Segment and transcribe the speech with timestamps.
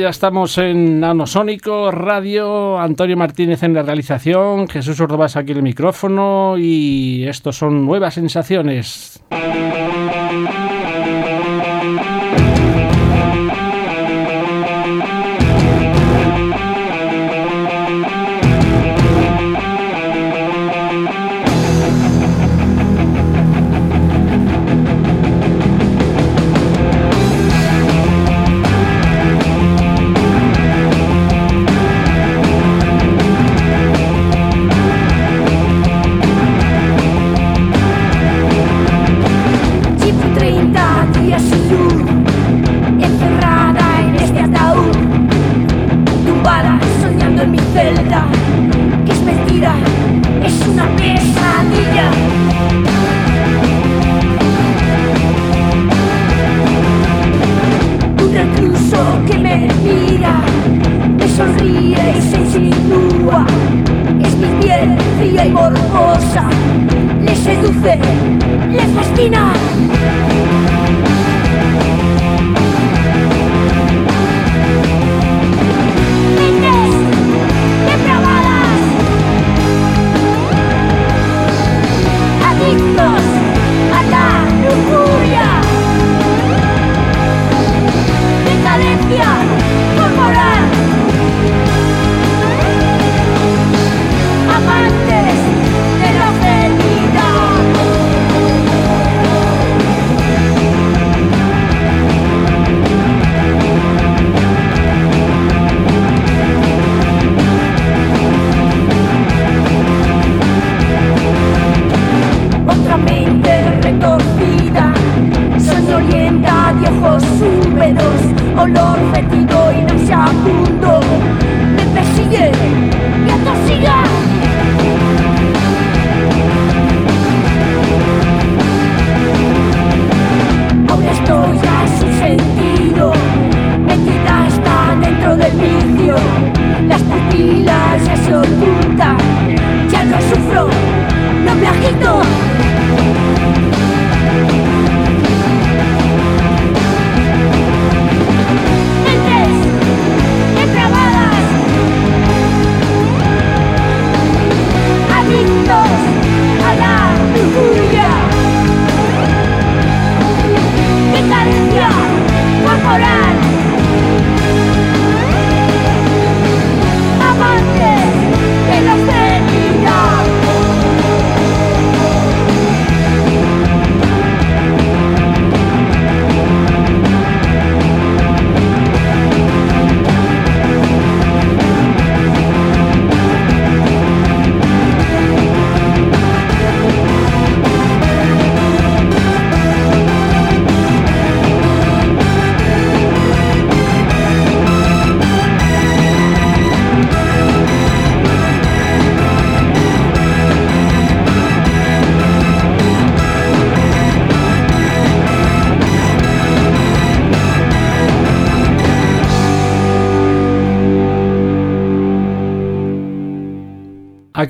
[0.00, 5.62] Ya estamos en Nanosónico Radio, Antonio Martínez en la realización, Jesús Ordovás aquí en el
[5.62, 9.22] micrófono y estos son nuevas sensaciones.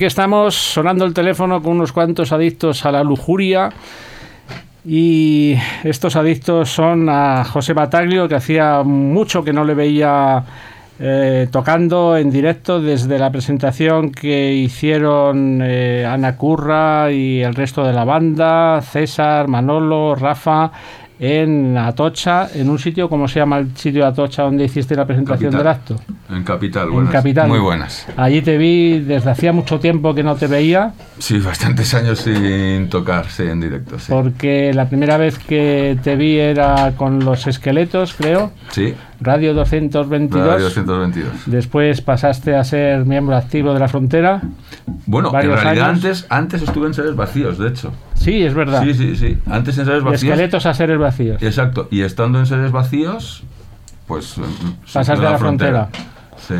[0.00, 3.68] Aquí estamos sonando el teléfono con unos cuantos adictos a la lujuria.
[4.82, 10.42] Y estos adictos son a José Bataglio, que hacía mucho que no le veía
[10.98, 17.84] eh, tocando en directo desde la presentación que hicieron eh, Ana Curra y el resto
[17.84, 20.72] de la banda, César, Manolo, Rafa,
[21.18, 25.04] en Atocha, en un sitio, ¿cómo se llama el sitio de Atocha donde hiciste la
[25.04, 25.99] presentación del acto?
[26.54, 27.48] Capital, en Capital.
[27.48, 28.06] Muy buenas.
[28.16, 30.92] Allí te vi desde hacía mucho tiempo que no te veía.
[31.18, 33.98] Sí, bastantes años sin tocar, sí, en directo.
[33.98, 34.06] Sí.
[34.10, 38.52] Porque la primera vez que te vi era con los esqueletos, creo.
[38.70, 38.94] Sí.
[39.20, 40.46] Radio 222.
[40.46, 41.32] Radio 222.
[41.46, 44.40] Después pasaste a ser miembro activo de la frontera.
[45.06, 47.92] Bueno, en realidad antes, antes estuve en seres vacíos, de hecho.
[48.14, 48.82] Sí, es verdad.
[48.82, 49.38] Sí, sí, sí.
[49.46, 50.22] Antes en seres vacíos.
[50.22, 51.42] De esqueletos a seres vacíos.
[51.42, 51.88] Exacto.
[51.90, 53.44] Y estando en seres vacíos,
[54.06, 54.36] pues.
[54.92, 55.88] Pasaste a la frontera.
[56.46, 56.56] Sí.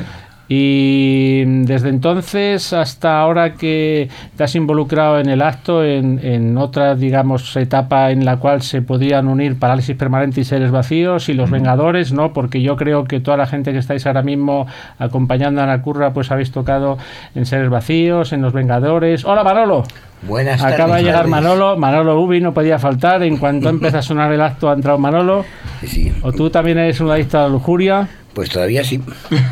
[0.53, 6.97] Y desde entonces hasta ahora que te has involucrado en el acto, en, en, otra,
[6.97, 11.53] digamos, etapa en la cual se podían unir parálisis permanente y seres vacíos y los
[11.53, 12.33] Vengadores, ¿no?
[12.33, 14.67] Porque yo creo que toda la gente que estáis ahora mismo
[14.99, 16.99] acompañando a Ana Curra, pues habéis tocado
[17.37, 19.25] en seres vacíos, en los Vengadores.
[19.25, 19.85] ¡Hola, Manolo!
[20.23, 20.75] Buenas tardes.
[20.75, 23.23] Acaba de llegar Manolo, Manolo Ubi no podía faltar.
[23.23, 25.45] En cuanto empieza a sonar el acto ha entrado Manolo.
[25.87, 26.13] Sí.
[26.23, 28.09] ¿O tú también eres un adicto a la lujuria?
[28.35, 29.01] Pues todavía sí.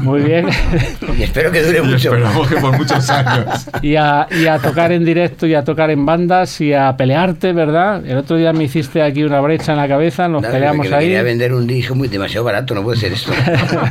[0.00, 0.46] Muy bien.
[1.18, 2.14] y espero que dure mucho.
[2.14, 3.68] Esperamos que por muchos años.
[3.82, 7.52] y, a, y a tocar en directo y a tocar en bandas y a pelearte,
[7.52, 8.04] ¿verdad?
[8.06, 11.06] El otro día me hiciste aquí una brecha en la cabeza, nos peleamos ahí.
[11.06, 13.32] Quería vender un disco muy demasiado barato, no puede ser esto.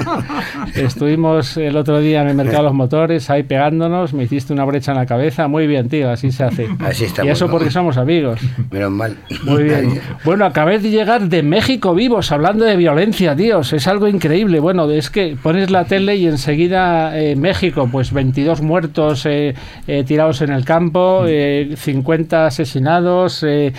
[0.75, 4.65] Estuvimos el otro día en el mercado de los motores, ahí pegándonos, me hiciste una
[4.65, 5.47] brecha en la cabeza.
[5.47, 6.67] Muy bien, tío, así se hace.
[6.79, 7.51] Así estamos, y eso ¿no?
[7.51, 8.39] porque somos amigos.
[8.71, 9.17] Menos mal.
[9.43, 9.99] Muy bien.
[10.23, 13.73] Bueno, acabé de llegar de México vivos, hablando de violencia, tíos.
[13.73, 14.59] Es algo increíble.
[14.59, 19.53] Bueno, es que pones la tele y enseguida eh, México, pues 22 muertos eh,
[19.87, 23.43] eh, tirados en el campo, eh, 50 asesinados.
[23.43, 23.73] eh,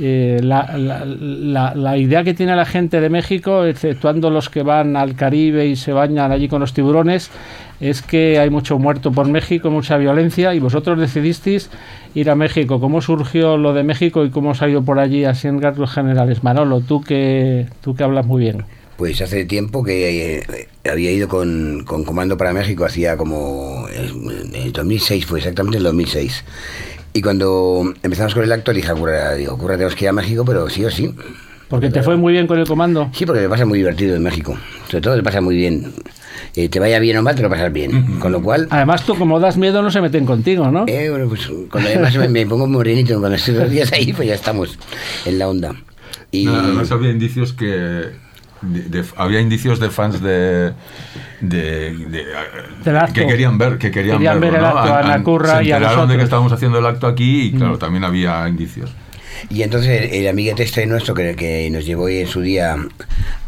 [0.00, 4.62] eh, la, la- la- la idea que tiene la gente de México, exceptuando los que
[4.62, 7.28] van al Caribe y se bañan allí con los tiburones,
[7.80, 11.70] es que hay mucho muerto por México, mucha violencia, y vosotros decidisteis
[12.14, 12.78] ir a México.
[12.78, 15.90] ¿Cómo surgió lo de México y cómo os ha ido por allí, así en rasgos
[15.92, 16.44] generales?
[16.44, 18.64] Manolo, tú que, tú que hablas muy bien.
[19.00, 24.54] Pues hace tiempo que eh, había ido con, con Comando para México, hacía como en
[24.54, 26.44] el 2006, fue exactamente el 2006.
[27.14, 30.12] Y cuando empezamos con el acto, dije a Curra, digo, Curra, tenemos que ir a
[30.12, 31.14] México, pero sí o sí.
[31.70, 33.08] Porque te fue muy bien con el comando.
[33.14, 34.54] Sí, porque te pasa muy divertido en México.
[34.90, 35.94] Sobre todo te pasa muy bien.
[36.54, 38.18] Eh, te vaya bien o mal, te lo pasas bien.
[38.18, 40.84] Con lo cual, Además, tú como das miedo, no se meten contigo, ¿no?
[40.86, 44.28] eh, bueno, pues cuando además me, me pongo morenito, cuando estoy dos días ahí, pues
[44.28, 44.78] ya estamos
[45.24, 45.74] en la onda.
[46.30, 48.28] Y No, además había indicios que.
[48.62, 50.72] De- de- había indicios de fans de.
[51.40, 52.24] de, de-
[52.84, 53.14] Del acto.
[53.14, 54.78] que querían ver que querían, Querían ver verlo, el ¿no?
[54.80, 57.06] acto, a An- Ana an- Curra se y a de que estábamos haciendo el acto
[57.06, 57.58] aquí y Mm.
[57.58, 58.90] claro también había indicios
[59.48, 62.76] Y entonces el, el amiguete este nuestro que, que nos llevó en su día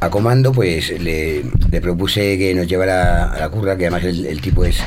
[0.00, 4.24] a comando, pues le, le propuse que nos llevara a la curra, que además el,
[4.26, 4.82] el tipo es,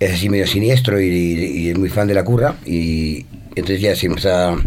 [0.00, 2.56] es así medio siniestro y, y es muy fan de la curra.
[2.66, 4.58] Y entonces ya se empezó a,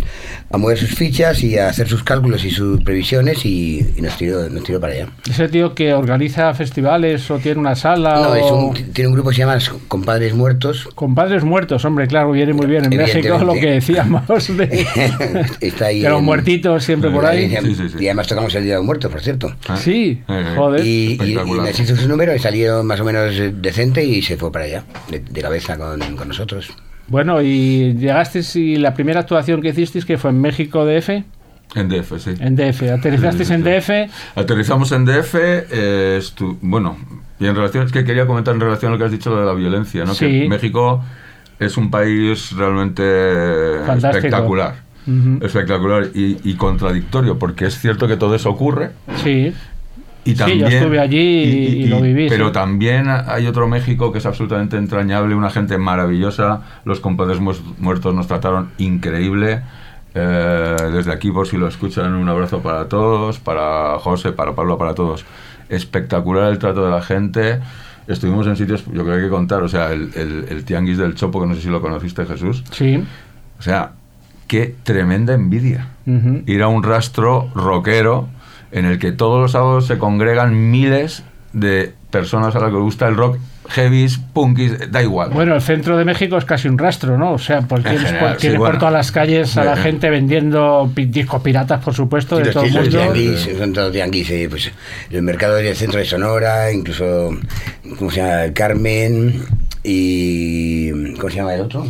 [0.51, 4.17] a mover sus fichas y a hacer sus cálculos y sus previsiones y, y nos,
[4.17, 5.07] tiró, nos tiró para allá.
[5.29, 8.35] Ese tío que organiza festivales o tiene una sala No, o...
[8.35, 10.87] es un- tiene un grupo que se llama Compadres Muertos.
[10.95, 12.85] Compadres muertos, hombre, claro, viene muy bien.
[12.85, 14.23] En México lo que decíamos
[14.57, 14.85] de,
[15.61, 17.49] Está ahí de los en- muertitos siempre por ahí.
[17.61, 17.97] Sí, sí, sí.
[18.03, 19.47] Y además tocamos el Día de los Muertos, por cierto.
[19.49, 19.77] ¿Eh?
[19.77, 20.85] Sí, Eh, joder.
[20.85, 24.37] Y, y, y hizo su número y salió más o menos eh, decente y se
[24.37, 26.69] fue para allá, de, de cabeza con, con nosotros.
[27.07, 31.09] Bueno, y llegaste y la primera actuación que hicisteis que fue en México DF,
[31.75, 32.83] en DF sí en DF.
[32.91, 33.63] Aterrizasteis en.
[33.63, 33.89] DF.
[34.35, 36.21] Aterrizamos en DF, eh,
[36.61, 36.97] bueno,
[37.39, 39.45] y en relación, es que quería comentar en relación a lo que has dicho de
[39.45, 40.13] la violencia, ¿no?
[40.13, 40.25] Sí.
[40.25, 41.03] Que México
[41.59, 43.03] es un país realmente
[43.85, 44.17] Fantástico.
[44.17, 44.75] espectacular,
[45.41, 48.91] espectacular y, y contradictorio, porque es cierto que todo eso ocurre
[49.23, 49.53] Sí,
[50.25, 52.53] y Sí, yo también estuve allí y- y lo viví, pero sí.
[52.53, 58.13] también hay otro México que es absolutamente entrañable, una gente maravillosa, los compadres mu- muertos
[58.15, 59.61] nos trataron increíble.
[60.15, 64.77] Eh, desde aquí, por si lo escuchan, un abrazo para todos, para José, para Pablo,
[64.77, 65.25] para todos.
[65.69, 67.59] Espectacular el trato de la gente.
[68.07, 70.97] Estuvimos en sitios, yo creo que hay que contar, o sea, el, el, el Tianguis
[70.99, 72.63] del Chopo, que no sé si lo conociste, Jesús.
[72.71, 73.03] sí.
[73.59, 73.91] O sea,
[74.47, 76.43] qué tremenda envidia Ujú.
[76.45, 78.27] ir a un rastro rockero
[78.73, 82.83] en el que todos los sábados se congregan miles de personas a las que les
[82.83, 83.37] gusta el rock,
[83.69, 85.29] heavies, punkis, da igual.
[85.31, 87.31] Bueno, el centro de México es casi un rastro, ¿no?
[87.33, 88.79] O sea, porque En tienes general, por, tienes sí, por bueno.
[88.79, 89.81] todas las calles a la Sí.
[89.83, 92.97] gente vendiendo discos piratas, por supuesto, de todo el los mundo.
[92.99, 94.71] tianguis, son todos tianguis, eh, pues
[95.11, 97.29] los mercados del centro de Sonora, incluso,
[97.97, 98.43] ¿cómo se llama?
[98.43, 99.43] El Carmen
[99.83, 101.13] y...
[101.17, 101.85] ¿Cómo se llama el otro?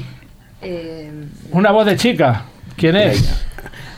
[0.62, 1.10] Eh,
[1.52, 2.44] Una voz de chica.
[2.76, 3.46] ¿Quién es?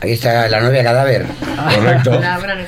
[0.00, 1.26] Aquí está la novia cadáver.
[1.74, 2.20] Correcto.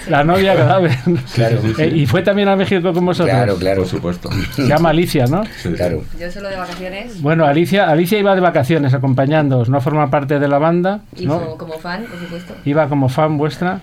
[0.09, 0.97] la novia cadáver.
[1.35, 1.61] Claro.
[1.63, 1.83] Sí, sí.
[1.83, 3.35] Y fue también a México con vosotros.
[3.35, 3.83] Claro, claro.
[3.83, 4.31] Por supuesto.
[4.55, 5.43] Se llama Alicia, ¿no?
[5.77, 6.05] Claro.
[6.19, 10.49] Yo solo de vacaciones Bueno, Alicia, Alicia iba de vacaciones acompañándoos, no forma parte de
[10.49, 11.41] la banda, y ¿no?
[11.41, 12.55] como, como fan, por supuesto.
[12.65, 13.81] Iba como fan vuestra.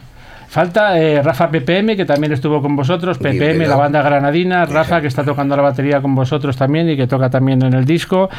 [0.48, 5.08] Falta eh, Rafa PPM, que también estuvo con vosotros, PPM, la banda granadina, Rafa, que
[5.08, 8.30] está tocando la batería con vosotros también y que toca también en el disco.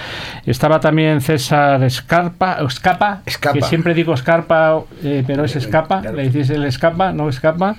[0.46, 3.54] Estaba también César Escarpa, Escapa, Escapa.
[3.54, 6.16] que siempre digo Escarpa, eh, pero es Escapa, Claro.
[6.16, 7.76] le decís el Escapa, no Escapa,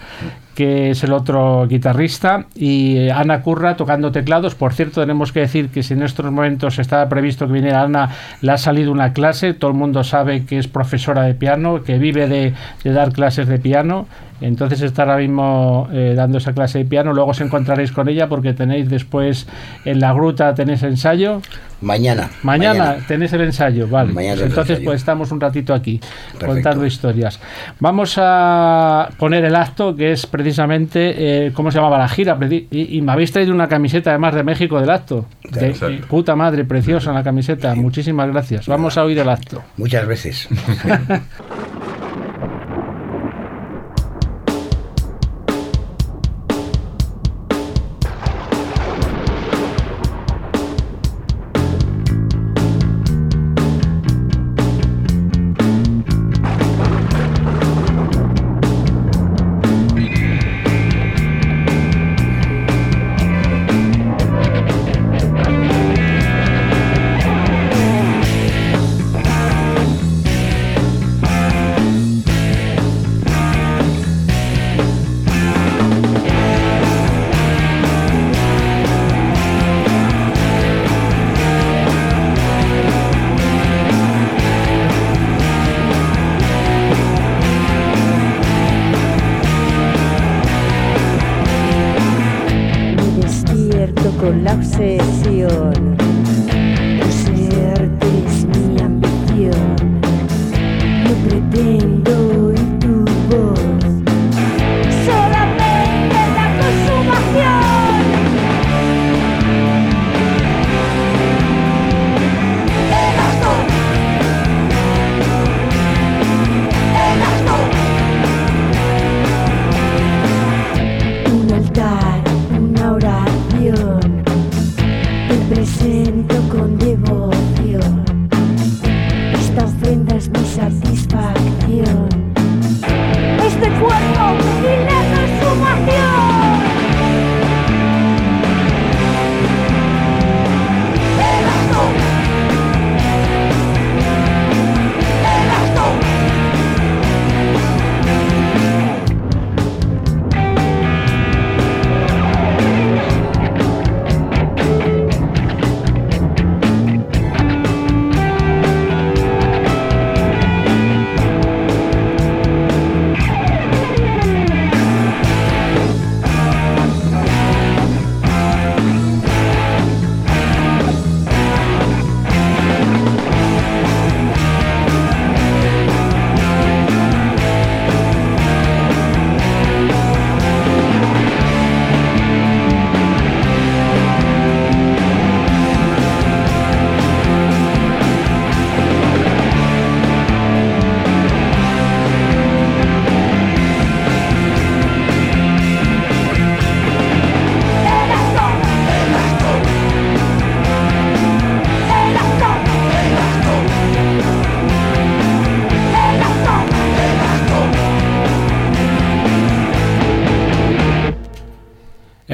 [0.58, 4.56] que es el otro guitarrista, y eh, Ana Curra tocando teclados.
[4.56, 8.10] Por cierto, tenemos que decir que si en estos momentos estaba previsto que viniera Ana,
[8.42, 12.00] le ha salido una clase, todo el mundo sabe que es profesora de piano, que
[12.00, 12.54] vive de,
[12.92, 14.08] dar clases de piano,
[14.42, 18.28] entonces está ahora mismo eh, dando esa clase de piano, luego os encontraréis con ella
[18.28, 19.48] porque tenéis después
[19.86, 21.40] en la gruta, tenéis ensayo.
[21.82, 22.30] Mañana.
[22.44, 24.12] Mañana, tenéis el ensayo, vale.
[24.14, 24.86] Mañana Pues entonces ensayo.
[24.90, 26.46] pues estamos un ratito aquí Perfecto.
[26.48, 27.40] contando historias.
[27.80, 32.38] Vamos a poner el acto que es precisamente, eh, ¿cómo se llamaba la gira?
[32.50, 35.26] Y, y me habéis traído una camiseta además de México del acto.
[35.52, 35.72] De,
[36.10, 37.76] puta madre, preciosa la camiseta.
[37.76, 38.68] Muchísimas gracias.
[38.68, 39.64] Vamos a oír el acto.
[39.78, 40.48] Muchas veces.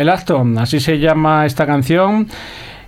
[0.03, 2.27] El acto, así se llama esta canción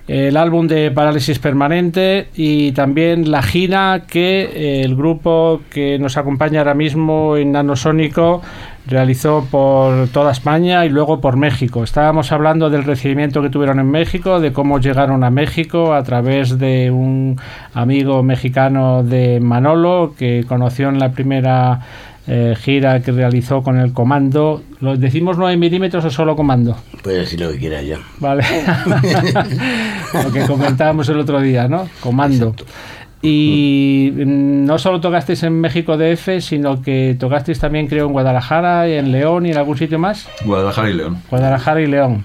[0.06, 6.18] el álbum de Parálisis Permanente y también la gira que eh, el grupo que nos
[6.18, 8.42] acompaña ahora mismo en Nanosónico
[8.86, 11.82] realizó por toda España y luego por México.
[11.82, 16.58] Estábamos hablando del recibimiento que tuvieron en México, de cómo llegaron a México a través
[16.58, 17.40] de un
[17.72, 21.80] amigo mexicano de Manolo que conoció en la primera
[22.28, 24.62] eh, gira que realizó con el comando.
[24.80, 26.76] ¿Lo decimos 9 milímetros o solo comando?
[27.02, 27.98] Puedes decir lo que quieras ya.
[28.18, 28.44] Vale.
[30.24, 31.88] lo que comentábamos el otro día, ¿no?
[32.00, 32.54] Comando.
[33.26, 39.10] Y no solo tocasteis en México DF, sino que tocasteis también, creo, en Guadalajara, en
[39.10, 40.28] León y en algún sitio más.
[40.44, 41.18] Guadalajara y León.
[41.28, 42.24] Guadalajara y León.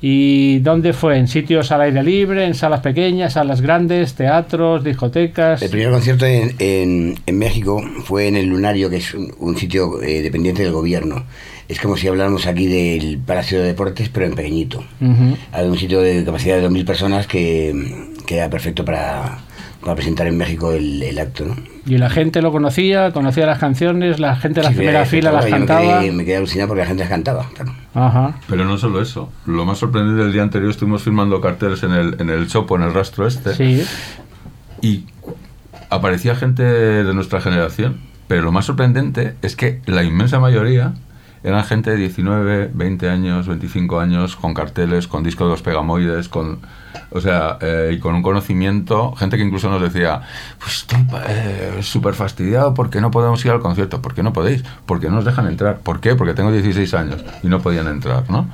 [0.00, 1.18] ¿Y dónde fue?
[1.18, 5.60] ¿En sitios al aire libre, en salas pequeñas, salas grandes, teatros, discotecas?
[5.62, 9.56] El primer concierto en, en, en México fue en el Lunario, que es un, un
[9.56, 11.24] sitio eh, dependiente del gobierno.
[11.68, 14.78] Es como si habláramos aquí del Palacio de Deportes, pero en pequeñito.
[15.00, 15.36] Ujú.
[15.52, 19.40] Hay un sitio de capacidad de 2.000 personas que, que era perfecto para,
[19.82, 21.56] para presentar en México el, el acto, ¿no?
[21.86, 25.06] Y la gente lo conocía, conocía las canciones, la gente de la Sí, primera me-
[25.06, 26.00] fila las yo me cantaba.
[26.00, 27.46] quedé, me quedé alucinado porque la gente las cantaba.
[27.54, 27.72] claro.
[27.94, 28.34] Ajá.
[28.48, 29.30] Pero no solo eso.
[29.46, 32.82] Lo más sorprendente del día anterior estuvimos filmando carteles en el, en el Chopo, en
[32.82, 33.54] el rastro este.
[33.54, 33.82] Sí.
[34.82, 35.04] Y
[35.90, 38.00] aparecía gente de nuestra generación.
[38.26, 40.92] Pero lo más sorprendente es que la inmensa mayoría
[41.42, 46.28] eran gente de 19, 20 años, 25 años, con carteles, con discos de los pegamoides,
[46.28, 46.60] con.
[47.10, 50.22] O sea, eh, y con un conocimiento, gente que incluso nos decía,
[50.58, 54.02] pues estoy eh, súper fastidiado porque no podemos ir al concierto.
[54.02, 54.64] ¿Por qué no podéis?
[54.84, 55.78] Porque no nos dejan entrar.
[55.78, 56.14] ¿Por qué?
[56.16, 58.48] Porque tengo 16 años y no podían entrar, ¿no?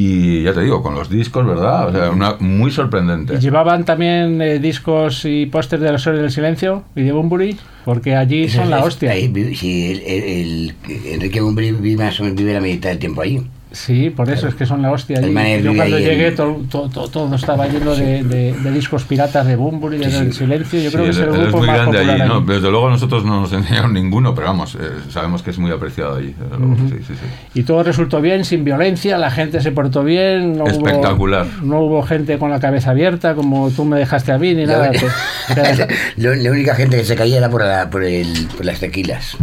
[0.00, 1.88] Y ya te digo, con los discos, ¿verdad?
[1.88, 3.34] O sea, una, muy sorprendente.
[3.34, 7.56] ¿Y llevaban también eh, discos y pósters de los Héroes del Silencio y de Bunbury?
[7.84, 9.10] Porque allí Eso son la es- hostia.
[9.12, 12.98] ahí sí, el, el- el- Enrique Bumbri vive, más o menos vive la mitad del
[12.98, 13.42] tiempo ahí.
[13.70, 15.18] Sí, por eso es que son la hostia.
[15.18, 15.62] El allí.
[15.62, 19.56] Yo cuando llegué todo, todo, todo- todo estaba lleno de, de- de discos piratas de
[19.56, 20.32] Bunbury, de Sí.
[20.32, 20.80] Silencio.
[20.80, 22.40] Yo Sí, creo que es el es grupo muy más grande popular allí, ¿no?
[22.40, 24.78] Desde luego a nosotros no nos enseñaron ninguno, pero vamos, eh,
[25.10, 26.34] sabemos que es muy apreciado allí.
[26.38, 27.58] desde luego, sí, sí, sí.
[27.60, 30.56] Y todo resultó bien, sin violencia, la gente se portó bien.
[30.56, 31.46] No Espectacular.
[31.60, 34.64] Hubo, no hubo gente con la cabeza abierta, como tú me dejaste a mí, ni
[34.66, 34.90] La, nada.
[35.54, 35.88] Te-
[36.36, 39.36] la única gente que se caía era por, la- por, el, por las tequilas.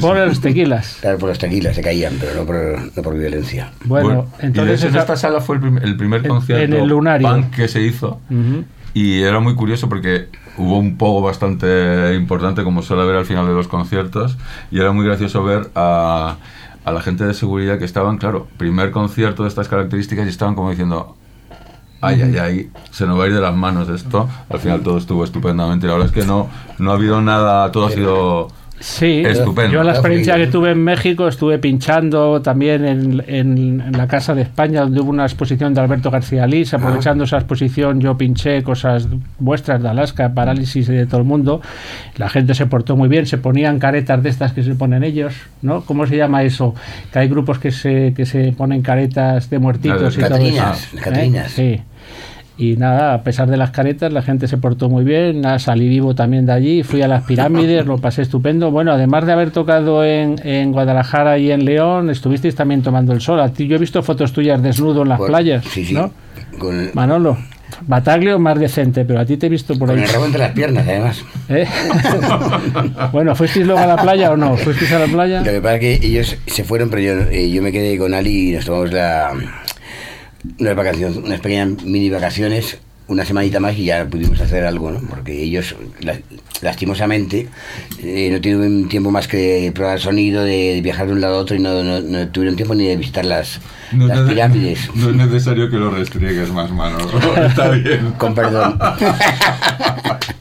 [0.00, 0.98] por los tequilas.
[1.00, 3.70] Claro, por las tequilas se caían, pero no por, no por violencia.
[3.84, 6.72] Bueno, y de entonces hecho en esta sala fue el, prim- el primer concierto en
[6.82, 7.28] el Lunario.
[7.28, 8.64] punk que se hizo Ujú.
[8.94, 13.46] y era muy curioso porque hubo un poco bastante importante como suele haber al final
[13.46, 14.36] de los conciertos
[14.70, 16.36] y era muy gracioso ver a,
[16.84, 20.54] a la gente de seguridad que estaban, claro, primer concierto de estas características y estaban
[20.54, 21.16] como diciendo
[22.02, 24.28] ay, ay, ay, se nos va a ir de las manos esto.
[24.50, 25.86] Al final todo estuvo estupendamente.
[25.86, 28.48] La verdad es que no, no ha habido nada, todo ha sido
[28.82, 29.72] Sí, Estupendo.
[29.72, 34.34] yo la experiencia que tuve en México estuve pinchando también en, en- en la Casa
[34.34, 36.74] de España, donde hubo una exposición de Alberto García Lís.
[36.74, 39.06] Aprovechando esa exposición, yo pinché cosas
[39.38, 41.60] vuestras de Alaska, parálisis y de todo el mundo.
[42.16, 45.34] La gente se portó muy bien, se ponían caretas de estas que se ponen ellos,
[45.62, 45.82] ¿no?
[45.82, 46.74] ¿Cómo se llama eso?
[47.12, 50.98] Que hay grupos que se, que se ponen caretas de muertitos y todo eso.
[50.98, 51.52] Catrinas.
[51.52, 51.52] ¿Eh?
[51.52, 51.80] Sí.
[52.58, 55.40] Y nada, a pesar de las caretas, la gente se portó muy bien.
[55.40, 56.82] Nada, salí vivo también de allí.
[56.82, 58.70] Fui a las pirámides, lo pasé estupendo.
[58.70, 63.20] Bueno, además de haber tocado en, en Guadalajara y en León, estuvisteis también tomando el
[63.20, 63.40] sol.
[63.40, 65.64] A ti, yo he visto fotos tuyas desnudo en las Por- playas.
[65.64, 65.94] Sí, sí.
[65.94, 66.12] ¿no?
[66.58, 67.38] Con, Manolo,
[67.86, 70.04] Bataglio más decente, pero a ti te he visto por con ahí.
[70.04, 71.24] el rabo entre las piernas, además.
[71.48, 71.66] ¿Eh?
[73.12, 74.56] bueno, ¿fuisteis luego a la playa o no?
[74.56, 75.38] ¿Fuisteis a la playa?
[75.40, 78.12] Lo que pasa es que ellos se fueron, pero yo, eh, yo me quedé con
[78.14, 79.32] Ali y nos tomamos la,
[80.58, 82.78] unas, vacaciones, unas pequeñas mini vacaciones,
[83.08, 85.00] una semanita más y ya pudimos hacer algo, ¿no?
[85.08, 86.18] Porque ellos, la-
[86.62, 87.48] lastimosamente,
[88.02, 91.38] eh, no tuvieron tiempo más que probar sonido, de, de viajar de un lado a
[91.38, 93.60] otro y no, no- no tuvieron tiempo ni de visitar las,
[93.92, 94.88] No, las pirámides.
[94.94, 97.02] No es necesario que lo restriegues más, manos.
[97.36, 98.12] Está bien.
[98.18, 98.78] Con perdón.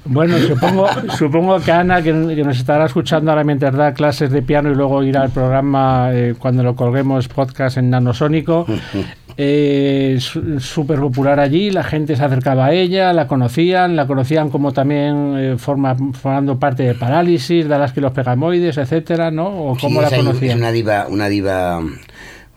[0.05, 0.87] Bueno, supongo,
[1.17, 4.75] supongo que Ana, que, que nos estará escuchando ahora mientras da clases de piano y
[4.75, 8.65] luego irá al programa eh, cuando lo colguemos podcast en Nanosónico,
[9.43, 14.51] eh, su- súper popular allí, la gente se acercaba a ella, la conocían, la conocían
[14.51, 19.47] como también eh, forma, formando parte de Parálisis, de las que los pegamoides, etcétera, ¿no?
[19.71, 20.59] ¿O Sí, cómo la ahí- Es conocían?
[20.59, 21.81] una diva, una diva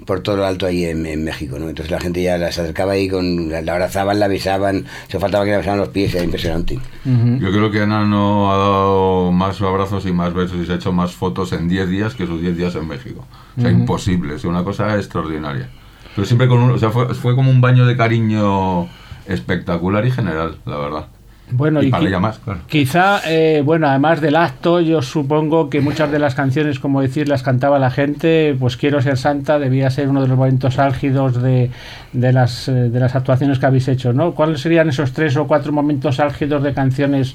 [0.04, 1.70] por todo lo alto ahí en, en México, ¿no?
[1.70, 5.44] Entonces la gente ya las acercaba ahí, con, la, la abrazaban, la besaban, se faltaba
[5.46, 6.78] que le besaran los pies, era impresionante.
[7.06, 10.76] Yo creo que Ana no ha dado más abrazos y más besos y se ha
[10.76, 13.24] hecho más fotos en 10 días que sus 10 días en México.
[13.56, 15.70] O sea, imposible, es una cosa extraordinaria.
[16.14, 18.88] Pero siempre con un, o sea, fue, fue como un baño de cariño
[19.26, 21.06] espectacular y general, la verdad.
[21.50, 22.60] Bueno, y, y para qui- ella más, claro.
[22.68, 27.28] Quizá, eh, bueno, además del acto, yo supongo que muchas de las canciones, como decir,
[27.28, 31.42] las cantaba la gente, pues Quiero ser santa debía ser uno de los momentos álgidos
[31.42, 31.70] de,
[32.14, 34.32] de, las, eh, de las actuaciones que habéis hecho, ¿no?
[34.34, 37.34] ¿Cuáles serían esos tres o cuatro momentos álgidos de canciones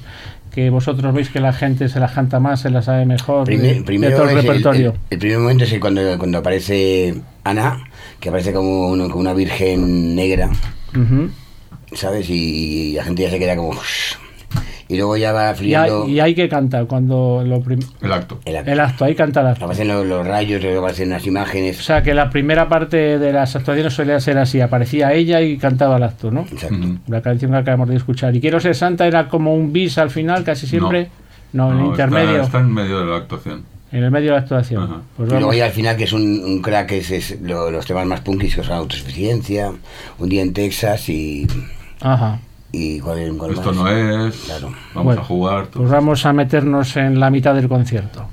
[0.52, 3.54] que vosotros veis que la gente se las canta más, se las sabe mejor de-
[3.56, 4.90] Primer- de, primero todo el repertorio?
[4.90, 7.14] el- el primer momento es el cuando, cuando aparece
[7.44, 7.78] Ana,
[8.20, 10.50] que aparece como, uno- como una virgen negra.
[11.92, 12.28] ¿sabes?
[12.30, 13.72] Y, la gente ya se queda como...
[14.88, 18.12] Y luego ya va y, hay, fluyendo y hay que cantar cuando lo prim- El
[18.12, 18.40] acto.
[18.44, 18.72] el acto.
[18.72, 19.64] el acto, hay que cantar el acto.
[19.66, 21.76] Aparecen los, los rayos, aparecen las O imágenes.
[21.76, 25.96] sea que la primera parte de las actuaciones solía ser así, aparecía ella y cantaba
[25.96, 26.40] el acto, ¿no?
[26.40, 26.88] Exacto.
[27.06, 28.34] La canción que acabamos de escuchar.
[28.34, 31.08] Y Quiero ser santa era como un bis al final, casi siempre.
[31.52, 32.42] No, en el No, está- intermedio.
[32.42, 33.62] Está, en medio de la actuación.
[33.92, 34.84] En el medio de la actuación.
[34.84, 35.00] Ajá.
[35.16, 37.84] Pues Y luego ya al final, que es un, un crack, es, es lo- los
[37.86, 39.72] temas más punkis, que son autosuficiencia,
[40.18, 41.46] un día en Texas y...
[42.00, 42.38] Ajá.
[42.72, 43.76] y cuál, cuál Esto más.
[43.76, 44.34] no es.
[44.46, 44.68] Claro.
[44.94, 45.66] Vamos Bueno, a jugar.
[45.66, 45.82] todo.
[45.82, 48.26] Pues vamos a meternos en la mitad del concierto.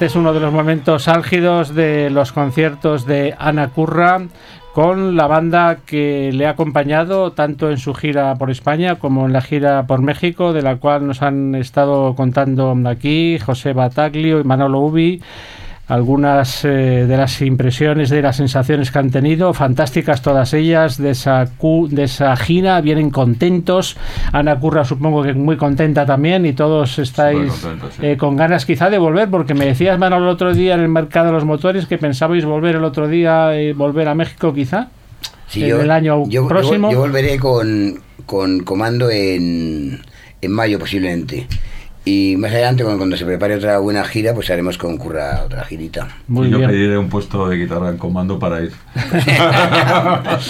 [0.00, 4.22] Este es uno de los momentos álgidos de los conciertos de Ana Curra
[4.72, 9.34] con la banda que le ha acompañado tanto en su gira por España como en
[9.34, 14.44] la gira por México, de la cual nos han estado contando aquí José Bataglio y
[14.44, 15.20] Manolo Ubi.
[15.90, 16.68] Algunas eh,
[17.06, 21.88] de las impresiones, de las sensaciones que han tenido, fantásticas todas ellas, de esa, cu-
[21.90, 23.96] de esa gira, vienen contentos.
[24.32, 27.68] Ana Curra supongo que muy contenta también y todos estáis sí.
[28.06, 30.88] eh, con ganas quizá de volver, porque me decías, Manuel, el otro día en el
[30.88, 34.88] mercado de los motores que pensabais volver el otro día, eh, volver a México quizá.
[35.48, 36.92] Sí, en el año yo, yo- próximo.
[36.92, 40.00] Yo, volveré con, con comando en,
[40.40, 41.48] en mayo posiblemente.
[42.02, 46.08] Y más adelante, cuando, se prepare otra buena gira, pues haremos con Curra otra girita.
[46.28, 46.70] Muy Y yo bien.
[46.70, 48.72] pediré un puesto de guitarra en comando para ir.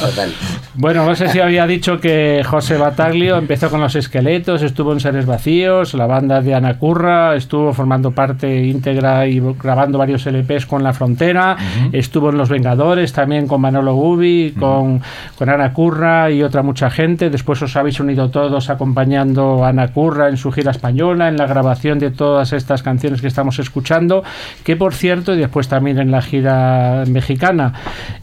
[0.00, 0.32] Total.
[0.74, 5.00] Bueno, no sé si había dicho que José Bataglio empezó con los esqueletos, estuvo en
[5.00, 10.66] Seres Vacíos, la banda de Ana Curra, estuvo formando parte íntegra y grabando varios LPs
[10.66, 11.56] con La Frontera,
[11.90, 15.02] estuvo en Los Vengadores también con Manolo Gubi, con,
[15.36, 17.28] con Ana Curra y otra mucha gente.
[17.28, 21.46] Después os habéis unido todos acompañando a Ana Curra en su gira española, en la
[21.46, 24.22] grabación de todas estas canciones que estamos escuchando,
[24.64, 27.72] que por cierto, y después también en la gira mexicana.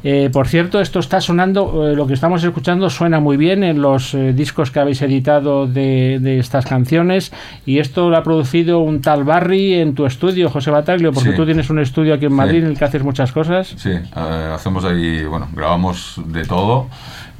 [0.03, 3.81] Eh, por cierto, esto está sonando, eh, lo que estamos escuchando suena muy bien en
[3.81, 7.31] los eh, discos que habéis editado de, de estas canciones
[7.65, 11.35] y esto lo ha producido un tal Barry en tu estudio, José Bataglio, porque Sí.
[11.35, 12.37] tú tienes un estudio aquí en Sí.
[12.37, 13.73] Madrid en el que haces muchas cosas.
[13.77, 16.87] Sí, hacemos ahí, bueno, grabamos de todo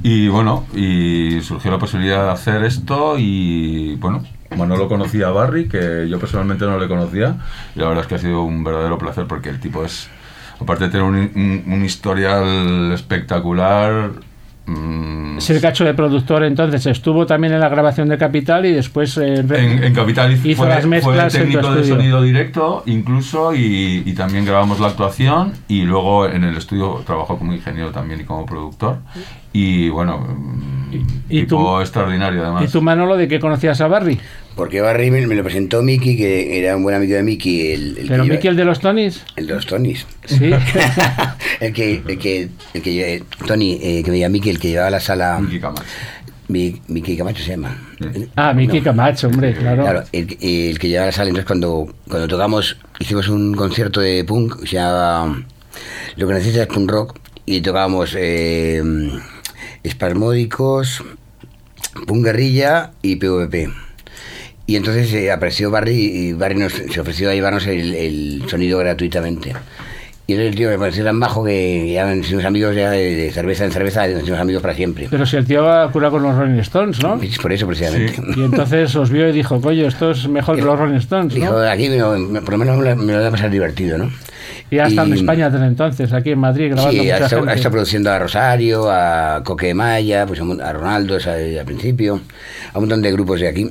[0.02, 4.22] y bueno, y surgió la posibilidad de hacer esto y bueno,
[4.56, 7.36] Manolo conocía a Barry, que yo personalmente no le conocía
[7.76, 10.08] y la verdad es que ha sido un verdadero placer porque el tipo es,
[10.60, 14.10] aparte de tener un, un- un historial espectacular,
[14.66, 16.84] mm, Es el cacho de productor, entonces.
[16.86, 19.52] Estuvo también en la grabación de Capital y después eh, En,
[19.84, 24.12] en Capital hizo, fue, las mezclas fue tu técnico de sonido directo incluso y, y
[24.14, 28.44] también grabamos la actuación y luego en el estudio trabajó como ingeniero también y como
[28.46, 28.98] productor
[29.52, 30.26] y bueno
[31.28, 34.18] Y- tipo tú- extraordinario además ¿Y tú, Manolo, de qué conocías a Barry?
[34.56, 37.98] Porque Barry me, me lo presentó Mickey, que era un buen amigo de Mickey, el,
[37.98, 39.22] el ¿Pero Mickey, el de los Tonys?
[39.36, 40.04] el de los Tonys.
[40.24, 40.50] Sí.
[41.60, 44.68] el que, el que, el que eh, Tony, eh, que me llama Mickey, el que
[44.70, 45.38] llevaba la sala.
[45.40, 45.84] Mickey Camacho.
[46.48, 47.76] Mi- Mickey Camacho se llama.
[48.00, 48.28] Sí.
[48.34, 48.84] Ah, Mickey No.
[48.84, 49.82] Camacho, hombre, claro.
[49.84, 54.00] Claro, el, que- el que llevaba la sala, entonces cuando, cuando tocamos, hicimos un concierto
[54.00, 55.36] de punk, se llamaba
[56.16, 58.82] Lo que necesitas es punk rock, y tocábamos eh,
[59.82, 61.04] espasmódicos,
[62.06, 63.70] punk guerrilla y PvP.
[64.66, 68.78] Y entonces eh, apareció Barry y Barry nos, se ofreció a llevarnos el, el sonido
[68.78, 69.54] gratuitamente.
[70.26, 73.14] Y entonces el tío me pareció tan bajo que ya nos hicimos amigos ya de,
[73.16, 75.06] de cerveza en cerveza, nos hicimos amigos para siempre.
[75.10, 77.18] Pero si el tío va a curar con los Rolling Stones, ¿no?
[77.22, 78.20] Es Por eso precisamente.
[78.36, 81.56] Y entonces os vio y dijo, coño, esto es mejor que los Rolling Stones, Dijo,
[81.60, 84.10] aquí me- me- por lo menos me lo, me lo voy a pasar divertido, ¿no?
[84.70, 87.42] Y ya está en España desde entonces, aquí en Madrid, grabando Sí, ha mucha estado,
[87.42, 87.54] ha gente.
[87.56, 92.20] estado produciendo a Rosario, a Coque Maya, pues a, a Ronaldo al principio,
[92.72, 93.70] a un montón de grupos de aquí.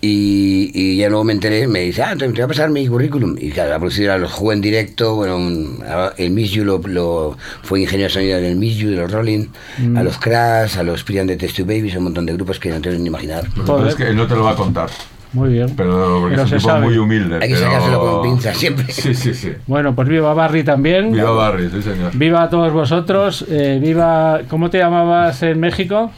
[0.00, 3.34] Y, y ya luego me enteré, me dice, ah, te, voy a pasar mi currículum.
[3.40, 6.64] Y claro, ha producido a los Juegos en directo, bueno, un- a- el Miss You
[6.64, 9.46] lo, lo- fue ingeniero de sonido del Miss You, de los Rolling,
[9.78, 9.96] Mm.
[9.96, 12.68] a los Crash, a los Prian de Test Tube Babies, un montón de grupos que
[12.70, 13.44] no te ni imaginar.
[13.44, 13.88] Lo que pasa Joder.
[13.88, 14.90] es que él no te lo va a contar,
[15.36, 15.68] Muy bien.
[15.76, 16.86] pero porque Pero es se un tipo sabe.
[16.86, 17.34] muy humilde.
[17.40, 18.86] Hay que pero- sacárselo con pinzas siempre.
[18.90, 19.52] Sí, sí, sí.
[19.66, 21.12] Bueno, pues viva Barry también.
[21.12, 22.10] Viva Barry, sí señor.
[22.16, 23.44] Viva a todos vosotros.
[23.48, 24.40] eh, viva.
[24.48, 26.10] ¿Cómo te llamabas en México?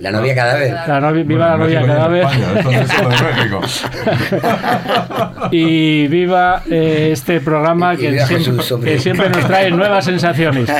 [0.00, 0.74] La novia cadáver.
[0.86, 2.24] La viva Bueno, la novia en cadáver.
[2.24, 3.60] España.
[5.50, 8.92] Y viva eh, este programa que siempre, Jesús, hombre.
[8.92, 10.70] que siempre nos trae nuevas sensaciones.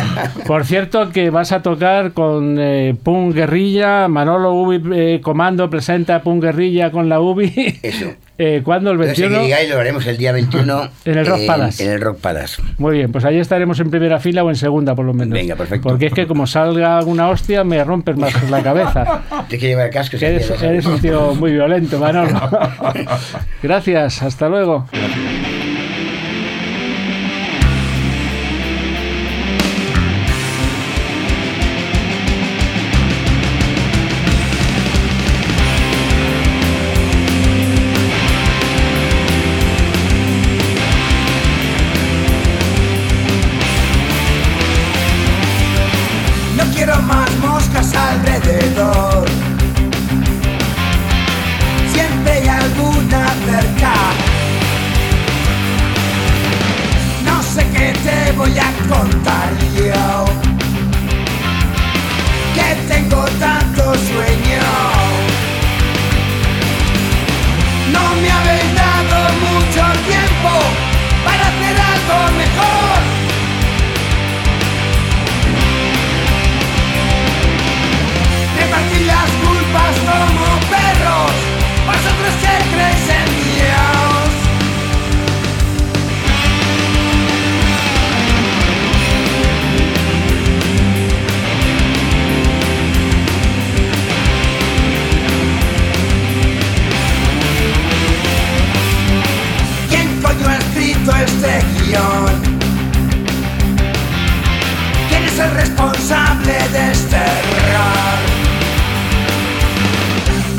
[0.46, 4.08] Por cierto, que vas a tocar con eh, Guerrilla.
[4.08, 7.78] Manolo Ubi eh, Comando presenta Punk Guerrilla con la Ubi.
[7.82, 8.14] Eso.
[8.40, 8.92] Eh, ¿Cuándo?
[8.92, 9.40] ¿El Entonces, 21?
[9.40, 11.84] que digáis, lo haremos el día 21 En el Rock Palace.
[11.84, 12.62] En el Rock Palace.
[12.78, 15.32] Muy bien, pues ahí estaremos en primera fila o en segunda, por lo menos.
[15.34, 15.88] Venga, perfecto.
[15.88, 19.22] Porque es que como salga alguna hostia, me rompes más la cabeza.
[19.48, 20.20] Tienes que llevar cascos.
[20.20, 22.30] Que eres, eres un tío muy violento, Manolo.
[23.62, 24.86] Gracias, hasta luego.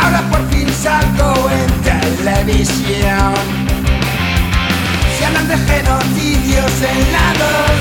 [0.02, 3.34] Ahora por fin salgo en televisión.
[5.18, 7.72] Se hablan de genocidios en lados.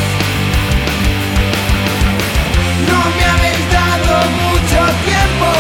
[2.91, 5.51] No me habéis dado mucho tiempo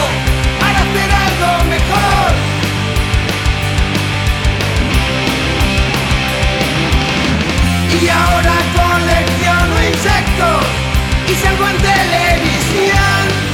[0.60, 2.30] para hacer algo mejor.
[8.02, 10.66] Y ahora colecciono insectos
[11.28, 13.47] y salgo en televisión.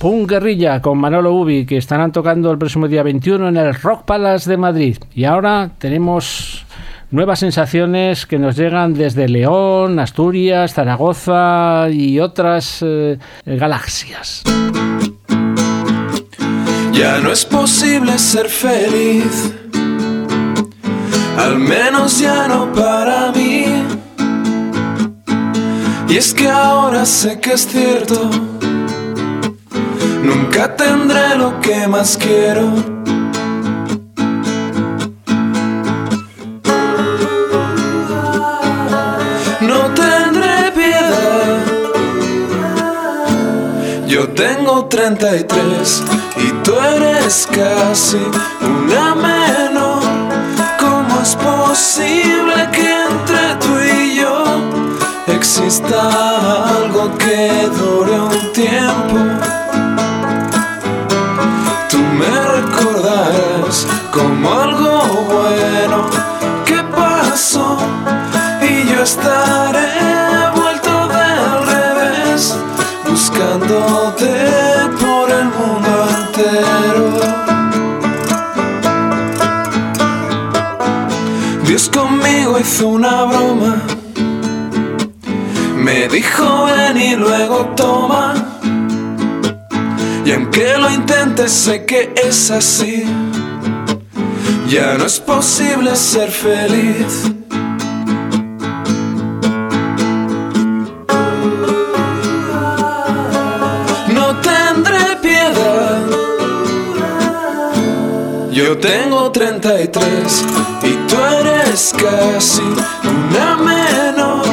[0.00, 4.06] Punk Guerrilla con Manolo Ubi, que estarán tocando el próximo día 21 en el Rock
[4.06, 4.96] Palace de Madrid.
[5.14, 6.64] Y ahora tenemos
[7.10, 14.42] nuevas sensaciones que nos llegan desde León, Asturias, Zaragoza y otras eh, galaxias.
[16.94, 19.54] Ya no es posible ser feliz,
[21.36, 23.66] al menos ya no para mí.
[26.08, 28.30] Y es que ahora sé que es cierto,
[30.22, 32.62] nunca tendré lo que más quiero.
[39.60, 41.58] No tendré piedad.
[44.06, 46.02] Yo tengo 33
[46.36, 48.18] y tú eres casi
[48.60, 50.02] una menor.
[50.78, 54.44] ¿Cómo es posible que entre tú y yo
[55.26, 56.00] exista
[56.76, 57.99] algo que dure
[65.50, 66.06] bueno
[66.64, 67.76] que pasó
[68.62, 69.88] y yo estaré
[70.54, 72.56] vuelto del revés
[73.08, 74.32] buscándote
[75.00, 77.04] por el mundo entero.
[81.64, 83.82] Dios conmigo hizo una broma,
[85.76, 88.34] me dijo ven y luego toma.
[90.24, 93.04] Y aunque lo intentes sé que es así,
[94.70, 97.24] ya no es posible ser feliz.
[104.14, 106.06] No tendré piedad.
[108.52, 110.44] Yo tengo 33
[110.84, 114.44] y tú eres casi una menor.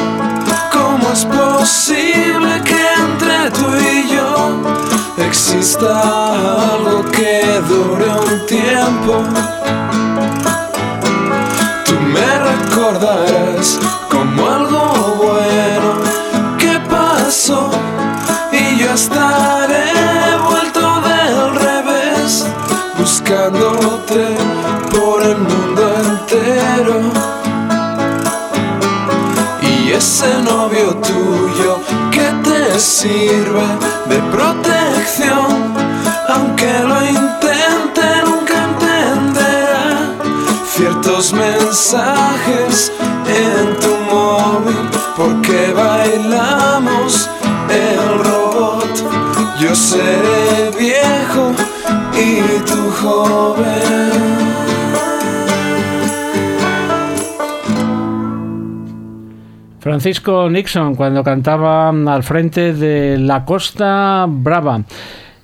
[0.72, 9.57] ¿Cómo es posible que entre tú y yo exista algo que dure un tiempo?
[33.02, 33.62] Sirve
[34.08, 35.72] de protección,
[36.28, 40.16] aunque lo intente nunca entenderá
[40.74, 42.90] ciertos mensajes
[43.44, 47.30] en tu móvil porque bailamos
[47.70, 48.94] el robot.
[49.60, 51.52] Yo seré viejo
[52.16, 53.97] y tú joven.
[59.98, 64.82] Francisco Nixon, cuando cantaba al frente de la Costa Brava.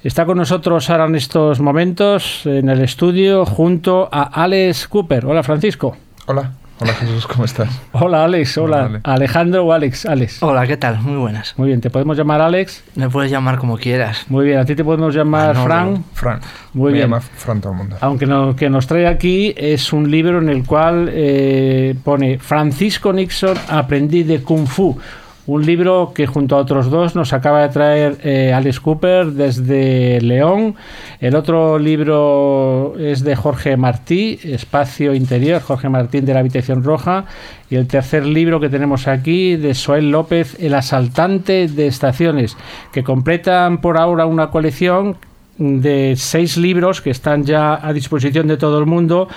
[0.00, 5.26] Está con nosotros ahora en estos momentos en el estudio junto a Alex Cooper.
[5.26, 5.96] Hola Francisco.
[6.26, 6.52] Hola.
[6.84, 7.70] Hola Jesús, ¿cómo estás?
[7.92, 8.76] Hola Alex, hola.
[8.76, 9.00] Hola, Ale.
[9.04, 10.42] Alejandro o Alex, Alex.
[10.42, 11.00] Hola, ¿qué tal?
[11.00, 11.54] Muy buenas.
[11.56, 12.84] Muy bien, ¿te podemos llamar Alex?
[12.94, 14.26] Me puedes llamar como quieras.
[14.28, 16.04] Muy bien, a ti te podemos llamar Ah, no, Fran.
[16.12, 16.40] Fran.
[16.74, 17.04] Muy Me bien.
[17.06, 17.96] llama Fran todo el mundo.
[18.02, 23.14] Aunque lo que nos trae aquí es un libro en el cual eh, pone Francisco
[23.14, 24.98] Nixon, aprendiz de Kung Fu.
[25.46, 30.18] Un libro que junto a otros dos nos acaba de traer eh, Alex Cooper desde
[30.22, 30.74] León.
[31.20, 37.26] El otro libro es de Jorge Martí, Espacio Interior, Jorge Martín de la Habitación Roja.
[37.68, 42.56] Y el tercer libro que tenemos aquí de Soel López, El asaltante de estaciones,
[42.90, 45.18] que completan por ahora una colección
[45.58, 49.28] de seis libros que están ya a disposición de todo el mundo.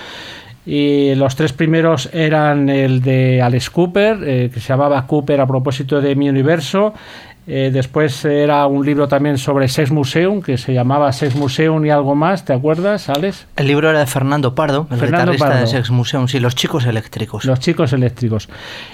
[0.70, 5.47] Y los tres primeros eran el de Alex Cooper, eh, que se llamaba Cooper a
[5.47, 6.93] propósito de mi universo.
[7.49, 11.89] Eh, después era un libro también sobre Sex Museum, que se llamaba Sex Museum y
[11.89, 13.47] algo más, ¿te acuerdas, Alex?
[13.55, 15.61] El libro era de Fernando Pardo, el Fernando guitarrista Pardo.
[15.61, 17.45] de Sex Museum, sí, Los Chicos Eléctricos.
[17.45, 18.49] Los chicos eléctricos.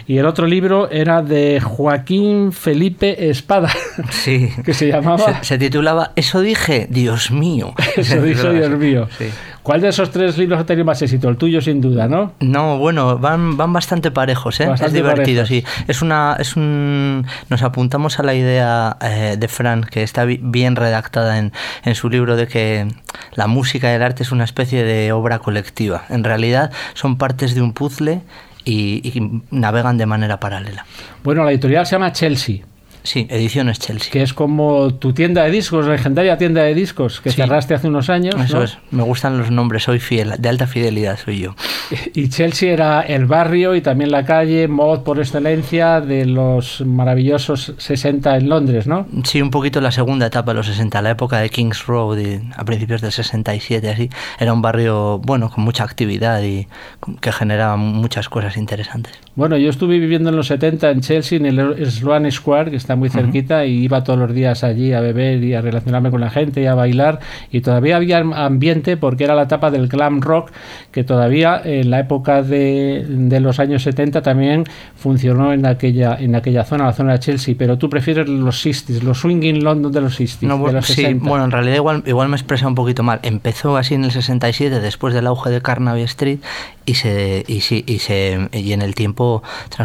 [0.06, 3.70] Y el otro libro era de Joaquín Felipe Espada,
[4.12, 4.50] Sí.
[4.64, 5.40] que se llamaba...
[5.42, 7.74] Se, se titulaba Eso dije, Dios mío.
[7.98, 9.08] Eso dijo Dios mío.
[9.18, 9.30] Sí.
[9.64, 11.30] ¿Cuál de esos tres libros ha tenido más éxito?
[11.30, 12.34] El tuyo, sin duda, ¿no?
[12.42, 14.66] No, bueno, van, van bastante parejos, ¿eh?
[14.68, 15.48] Bastante es divertido, parejos.
[15.48, 15.84] sí.
[15.88, 20.42] Es una, es un, nos apuntamos a la idea eh, de Fran, que está bi-
[20.44, 21.54] bien redactada en,
[21.86, 22.88] en su libro, de que
[23.36, 26.04] la música y el arte es una especie de obra colectiva.
[26.10, 28.22] En realidad son partes de un puzzle
[28.66, 30.86] y, y navegan de manera paralela.
[31.24, 32.58] Bueno, la editorial se llama Chelsea.
[33.04, 34.12] Sí, Ediciones Chelsea.
[34.12, 37.36] que es como tu tienda de discos, legendaria tienda de discos que Sí.
[37.38, 38.36] cerraste hace unos años.
[38.44, 38.64] Eso ¿no?
[38.64, 41.56] es, me gustan los nombres, soy fiel, de alta fidelidad soy yo.
[42.14, 47.74] Y Chelsea era el barrio y también la calle, mod por excelencia de los maravillosos
[47.78, 49.06] 60 en Londres, ¿no?
[49.26, 52.40] Sí, un poquito la segunda etapa de los 60, la época de Kings Road y
[52.56, 54.10] a principios del 67, así.
[54.40, 56.68] Era un barrio, bueno, con mucha actividad y
[57.20, 59.14] que generaba muchas cosas interesantes.
[59.36, 62.93] Bueno, yo estuve viviendo en los 70 en Chelsea, en el Sloane Square, que está
[62.96, 66.30] muy cerquita, y iba todos los días allí a beber y a relacionarme con la
[66.30, 67.20] gente y a bailar.
[67.52, 70.52] Y todavía había ambiente porque era la etapa del glam rock,
[70.92, 74.66] que todavía en la época de, de los años 70 también
[74.96, 77.56] funcionó en aquella, en aquella zona, la zona de Chelsea.
[77.58, 80.86] Pero tú prefieres los 60s, los swinging London de los 60s, No, de bueno, los
[80.88, 81.28] sí, 60.
[81.28, 83.20] bueno, en realidad igual, igual me expresa un poquito mal.
[83.24, 86.40] Empezó así en el 67, después del auge de Carnaby Street,
[86.86, 89.44] y se y sí, y se y en el tiempo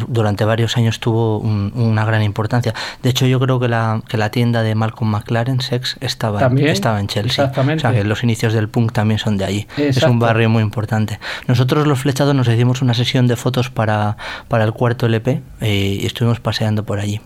[0.08, 2.74] durante varios años tuvo un- una gran importancia.
[3.02, 6.68] De hecho, yo creo que la, que la tienda de Malcolm McLaren, Sex, estaba, También,
[6.68, 7.44] estaba en Chelsea.
[7.44, 7.86] exactamente.
[7.86, 9.66] O sea, que los inicios del punk también son de allí.
[9.76, 10.10] Es Exacto.
[10.12, 11.18] un barrio muy importante.
[11.46, 14.16] Nosotros los flechados nos hicimos una sesión de fotos para,
[14.48, 17.20] para el cuarto LP eh, y estuvimos paseando por allí.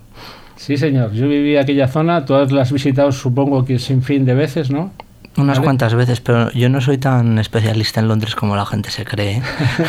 [0.56, 1.12] Sí, señor.
[1.12, 4.92] Yo viví aquella zona, todas las has visitado supongo que sin fin de veces, ¿no?
[5.34, 5.64] Unas ¿Vale?
[5.64, 9.38] cuantas veces, pero yo no soy tan especialista en Londres como la gente se cree.
[9.38, 9.42] ¿eh?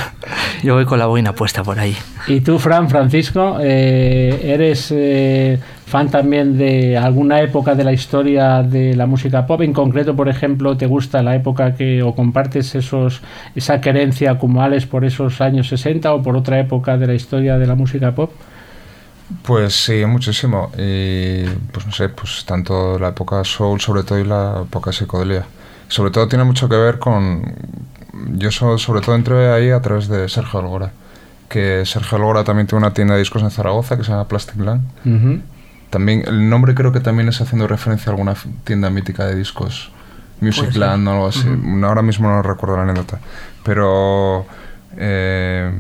[0.64, 1.98] yo voy con la boina puesta por ahí.
[2.28, 8.64] Y tú, Fran Francisco, eh, ¿eres eh, fan también de alguna época de la historia
[8.64, 9.62] de la música pop?
[9.62, 13.22] En concreto, por ejemplo, ¿te gusta la época que o compartes esos
[13.54, 17.58] esa querencia como Alex por esos años 60 o por otra época de la historia
[17.58, 18.32] de la música pop?
[19.44, 20.72] Pues sí, muchísimo.
[20.78, 25.46] Y pues no sé, pues tanto la época soul sobre todo y la época psicodelia.
[25.88, 27.42] Sobre todo tiene mucho que ver con...
[28.36, 30.92] Yo so- sobre todo entré ahí a través de Sergio Algora.
[31.50, 34.58] Que Sergio Algora también tiene una tienda de discos en Zaragoza que se llama Plastic
[34.60, 35.42] Land.
[35.90, 39.92] También el nombre creo que también es haciendo referencia a alguna tienda mítica de discos.
[40.42, 40.76] Music.
[40.76, 41.48] Land o algo así.
[41.84, 43.20] Ahora mismo no recuerdo la anécdota.
[43.64, 44.46] Pero...
[44.98, 45.72] eh,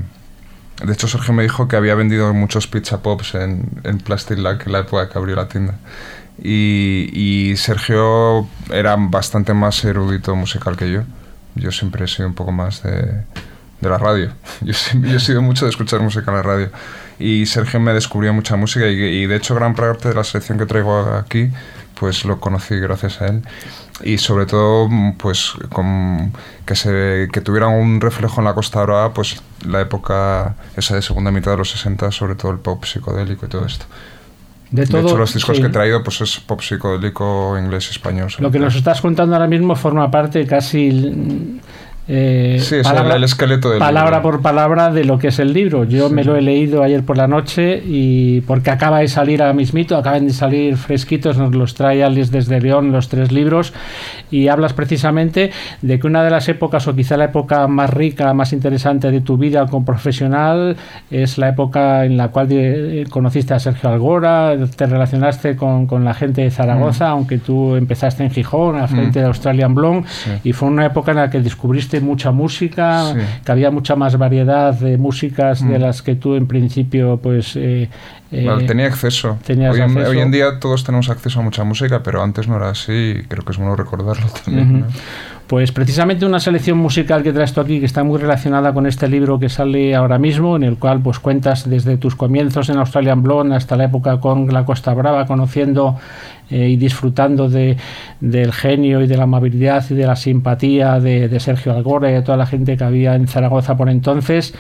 [0.81, 4.63] de hecho, Sergio me dijo que había vendido muchos pizza pops en, en Plastic Land
[4.65, 5.75] en la época que abrió la tienda.
[6.41, 11.01] Y, y Sergio era bastante más erudito musical que yo.
[11.55, 13.23] Yo siempre he sido un poco más de,
[13.83, 14.31] de la radio.
[14.61, 14.73] Yo,
[15.15, 16.69] he sido mucho de escuchar música en la radio.
[17.19, 20.65] Y Sergio me descubrió mucha música y, de hecho gran parte de la selección que
[20.65, 21.51] traigo aquí
[21.99, 23.43] pues lo conocí gracias a él
[24.03, 26.33] y sobre todo pues con,
[26.65, 31.01] que se que tuviera un reflejo en la Costa Brava pues la época esa de
[31.01, 33.85] segunda mitad de los 60 sobre todo el pop psicodélico y todo esto
[34.71, 35.61] De, de todo, hecho los discos sí.
[35.61, 39.47] que he traído pues es pop psicodélico inglés español Lo que nos estás contando ahora
[39.47, 41.59] mismo forma parte casi
[42.07, 44.31] eh, Sí, es el- el esqueleto del palabra libro.
[44.31, 45.83] por palabra de lo que es el libro.
[45.85, 49.53] Yo me lo he leído ayer por la noche y porque acaba de salir a
[49.53, 53.73] mismito, acaban de salir fresquitos, nos los trae Alice desde León los tres libros
[54.31, 55.51] y hablas precisamente
[55.81, 59.21] de que una de las épocas o quizá la época más rica, más interesante de
[59.21, 60.75] tu vida como profesional
[61.09, 66.03] es la época en la cual eh, conociste a Sergio Algora, te relacionaste con, con
[66.03, 70.07] la gente de Zaragoza, aunque tú empezaste en Gijón, al frente de Australian Blonde,
[70.43, 73.19] y fue una época en la que descubriste mucha música, Sí.
[73.45, 75.81] que había mucha más variedad de músicas de Mm.
[75.81, 77.89] las que tú en principio pues eh,
[78.31, 79.37] eh, Vale, tenía acceso.
[79.47, 80.09] Hoy en, acceso.
[80.09, 83.23] hoy en día todos tenemos acceso a mucha música, pero antes no era así y
[83.23, 84.85] creo que es bueno recordarlo también.
[85.47, 89.09] Pues precisamente una selección musical que traes tú aquí que está muy relacionada con este
[89.09, 93.21] libro que sale ahora mismo, en el cual pues cuentas desde tus comienzos en Australian
[93.21, 95.97] Blonde hasta la época con la Costa Brava, conociendo
[96.49, 97.77] eh, y disfrutando de,
[98.21, 102.21] del genio y de la amabilidad y de la simpatía de, Sergio Algora y de
[102.21, 104.53] toda la gente que había en Zaragoza por entonces.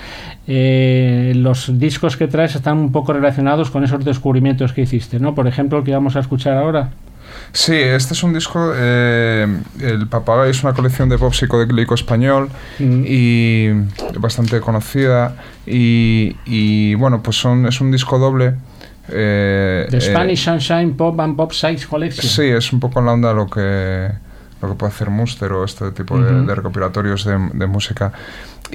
[0.47, 5.33] Eh, los discos que traes están un poco relacionados con esos descubrimientos que hiciste, ¿no?
[5.33, 6.89] Por ejemplo, el que vamos a escuchar ahora.
[7.55, 8.73] Sí, este es un disco.
[8.75, 9.47] eh,
[9.79, 12.49] el Papagayo es una colección de pop psicodélico español
[12.79, 13.69] y
[14.17, 15.35] bastante conocida.
[15.67, 18.55] Y, y, bueno, pues son, es un disco doble.
[19.09, 22.27] eh, The eh, Spanish Sunshine Pop and Pop Size Collection.
[22.27, 24.09] Sí, es un poco en la onda lo que,
[24.61, 28.11] lo que puede hacer Muster o este tipo de, de recopilatorios de, de música.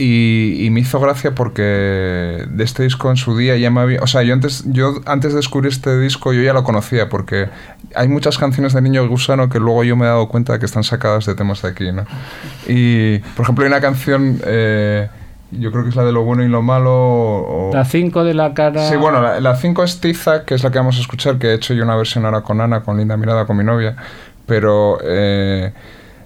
[0.01, 4.01] Y, y me hizo gracia porque de este disco en su día ya me había...
[4.01, 7.49] O sea, yo antes, yo antes de descubrir este disco yo ya lo conocía porque
[7.97, 10.67] hay muchas canciones de Niño Gusano que luego yo me he dado cuenta de que
[10.67, 12.05] están sacadas de temas de aquí, ¿no?
[12.69, 14.41] Y, por ejemplo, hay una canción...
[14.47, 15.09] eh,
[15.51, 16.93] yo creo que es la de lo bueno y lo malo.
[16.93, 18.87] o- La 5 de la cara.
[18.87, 21.55] Sí, bueno, la 5 es Tiza, que es la que vamos a escuchar, que he
[21.55, 23.97] hecho yo una versión ahora con Ana, con Linda Mirada, con mi novia.
[24.45, 25.73] Pero eh,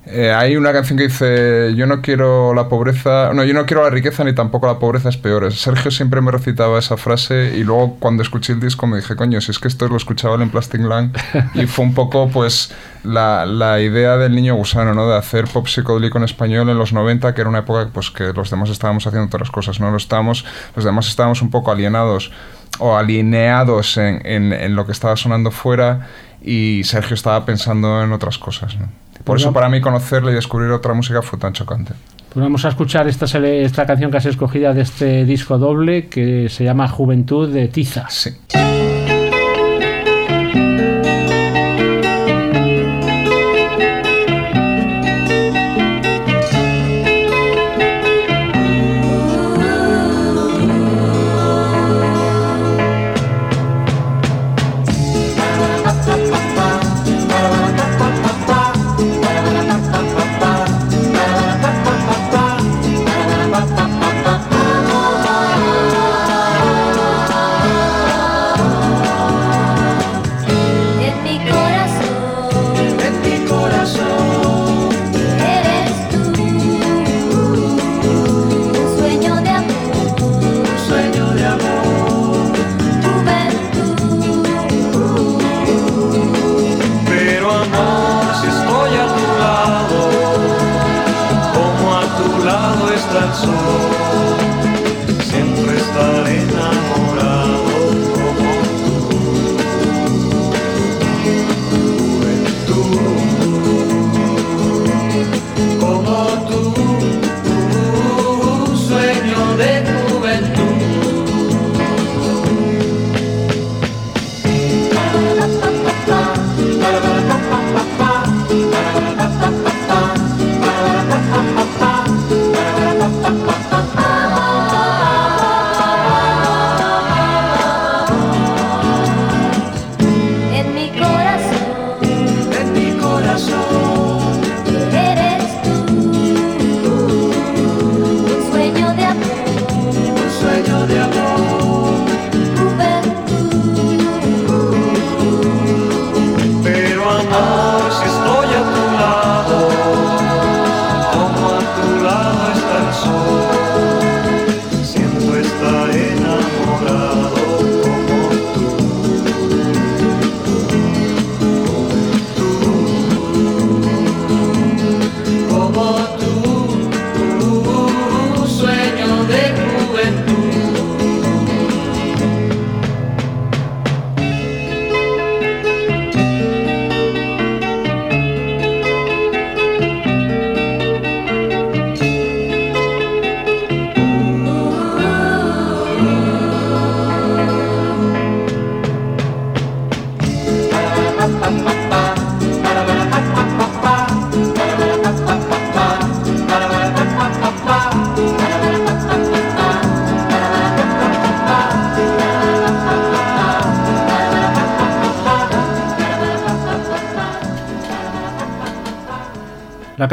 [0.04, 3.84] eh, hay una canción que dice, yo no quiero la pobreza, no, yo no quiero
[3.84, 5.52] la riqueza ni tampoco la pobreza es peor.
[5.52, 9.40] Sergio siempre me recitaba esa frase y luego cuando escuché el disco me dije, coño,
[9.40, 11.16] si es que esto lo escuchaba en Plastic Land
[11.54, 12.74] y fue un poco pues
[13.04, 15.08] la, la idea del niño gusano, ¿no?
[15.08, 18.32] De hacer pop psicodélico en español en los 90, que era una época pues que
[18.32, 19.92] los demás estábamos haciendo otras cosas, ¿no?
[19.92, 20.44] Los, estábamos,
[20.74, 22.32] los demás estábamos un poco alienados
[22.80, 26.08] o alineados en, en, en lo que estaba sonando fuera
[26.42, 29.01] y Sergio estaba pensando en otras cosas, ¿no?
[29.24, 31.92] Por Pues eso va- para mí conocerle y descubrir otra música fue tan chocante.
[32.32, 36.48] Pues vamos a escuchar esta, esta canción que has escogido de este disco doble que
[36.48, 38.06] se llama Juventud de Tiza.
[38.08, 38.30] Sí.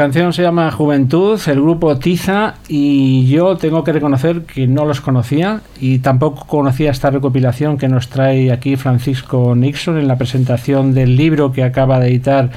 [0.00, 5.02] Canción se llama Juventud, el grupo Tiza y yo tengo que reconocer que no los
[5.02, 10.94] conocía y tampoco conocía esta recopilación que nos trae aquí Francisco Nixon en la presentación
[10.94, 12.50] del libro que acaba de editar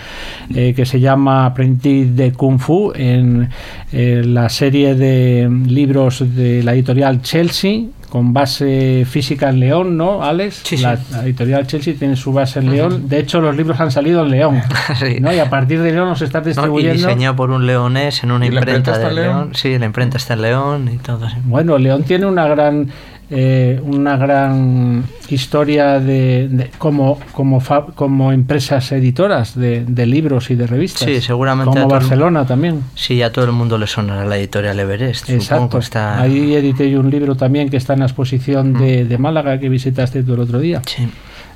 [0.55, 3.49] eh, que se llama Aprendiz de Kung Fu en
[3.91, 10.23] eh, la serie de libros de la editorial Chelsea con base física en León, ¿no,
[10.23, 10.61] Alex?
[10.63, 10.83] Sí, sí.
[10.83, 13.09] la, la editorial Chelsea tiene su base en León.
[13.09, 14.61] De hecho, los libros han salido en León.
[14.99, 15.19] Sí.
[15.19, 15.33] ¿no?
[15.33, 16.47] Y a partir de León los estás ¿no?
[16.47, 16.93] Y distribuyendo.
[16.93, 19.35] diseñado por un leonés en una ¿Y la imprenta, imprenta de León?
[19.37, 19.55] León.
[19.55, 21.27] Sí, la imprenta está en León y todo.
[21.45, 22.87] Bueno, León tiene una gran
[23.29, 30.51] eh, una gran historia de, de- como como fa- como empresas editoras de, de libros
[30.51, 31.07] y de revistas.
[31.07, 32.81] Sí, seguramente Como el- Barcelona también.
[32.95, 35.29] Sí, a todo el mundo le sonará la editorial Everest.
[35.29, 35.79] Exacto.
[35.79, 36.21] está...
[36.21, 39.69] Ahí edité yo un libro también que está en la exposición de, de Málaga que
[39.69, 40.81] visitaste tú el otro día.
[40.85, 41.07] Sí.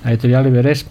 [0.04, 0.88] La editorial Everest.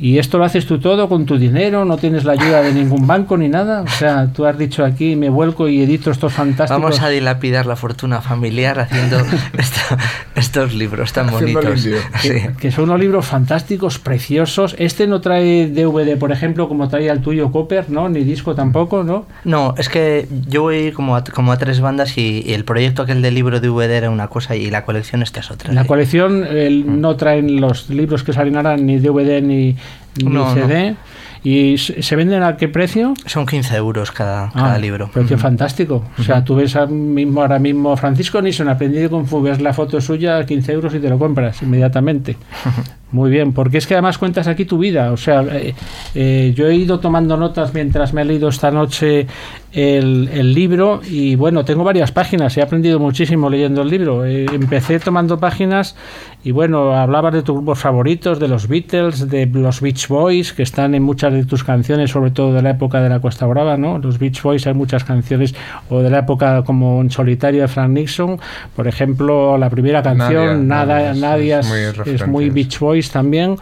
[0.00, 3.06] Y esto lo haces tú todo con tu dinero, no tienes la ayuda de ningún
[3.06, 3.82] banco ni nada.
[3.82, 6.80] O sea, tú has dicho aquí, me vuelco y edito estos fantásticos.
[6.82, 9.18] Vamos a dilapidar la fortuna familiar haciendo
[9.58, 9.96] esto-
[10.36, 11.88] estos libros tan Haciendo bonitos.
[12.20, 12.30] Sí.
[12.60, 14.76] que son unos libros fantásticos, preciosos.
[14.78, 18.08] Este no trae DVD, por ejemplo, como traía el tuyo Copper, ¿no?
[18.08, 19.26] Ni disco tampoco, ¿no?
[19.44, 23.02] No, es que yo voy como a, como a tres bandas y, y el proyecto
[23.02, 25.72] aquel del libro de VD era una cosa y la colección esta es otra.
[25.72, 25.88] La sí.
[25.88, 29.76] colección el- no traen los libros que salen ahora ni DVD ni
[30.24, 30.96] No, CD.
[31.44, 33.14] ¿Y se venden a qué precio?
[33.26, 35.08] Son 15 euros cada, cada Ah, libro.
[35.10, 36.04] Precio fantástico.
[36.18, 40.00] O sea, tú ves ahora mismo, ahora mismo Francisco Nixon, aprendido Fu, ves la foto
[40.00, 42.36] suya, 15 euros y te lo compras inmediatamente.
[43.10, 45.12] Muy bien, porque es que además cuentas aquí tu vida.
[45.12, 45.74] O sea, eh,
[46.14, 49.26] eh, yo he ido tomando notas mientras me he leído esta noche
[49.72, 54.26] el, el libro y bueno, tengo varias páginas, he aprendido muchísimo leyendo el libro.
[54.26, 55.96] Eh, empecé tomando páginas
[56.44, 60.62] y bueno, hablabas de tus grupos favoritos, de los Beatles, de los Beach Boys, que
[60.62, 63.76] están en muchas de tus canciones, sobre todo de la época de la Cuesta Brava,
[63.78, 63.98] ¿no?
[63.98, 65.54] Los Beach Boys hay muchas canciones,
[65.90, 68.38] o de la época como en solitario de Frank Nixon,
[68.76, 71.68] por ejemplo, la primera canción, Nada, Nadia, Nadia, Nadia, es-
[72.14, 72.54] es muy es.
[72.54, 73.56] Beach Boys también,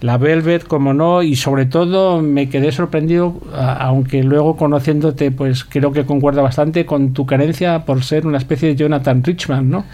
[0.00, 5.92] la Velvet, como no, y sobre todo me quedé sorprendido, aunque luego conociéndote, pues creo
[5.92, 9.84] que concuerda bastante con tu carencia por ser una especie de Jonathan Richman, ¿no?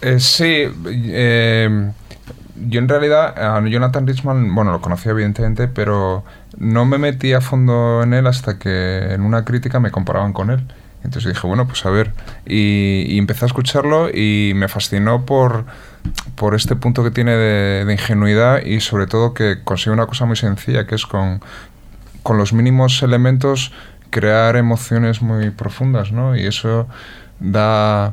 [0.00, 1.90] Eh, sí, eh,
[2.66, 6.24] yo en realidad a Jonathan Richman, bueno, lo conocía evidentemente, pero
[6.56, 10.50] no me metí a fondo en él hasta que en una crítica me comparaban con
[10.50, 10.60] él.
[11.08, 12.12] Entonces dije, bueno, pues a ver.
[12.46, 15.64] Y, y empecé a escucharlo y me fascinó por,
[16.36, 20.36] por este punto que tiene de, ingenuidad y sobre todo que consigue una cosa muy
[20.36, 21.40] sencilla, que es con,
[22.22, 23.72] con los mínimos elementos
[24.10, 26.36] crear emociones muy profundas, ¿no?
[26.36, 26.86] Y eso
[27.40, 28.12] da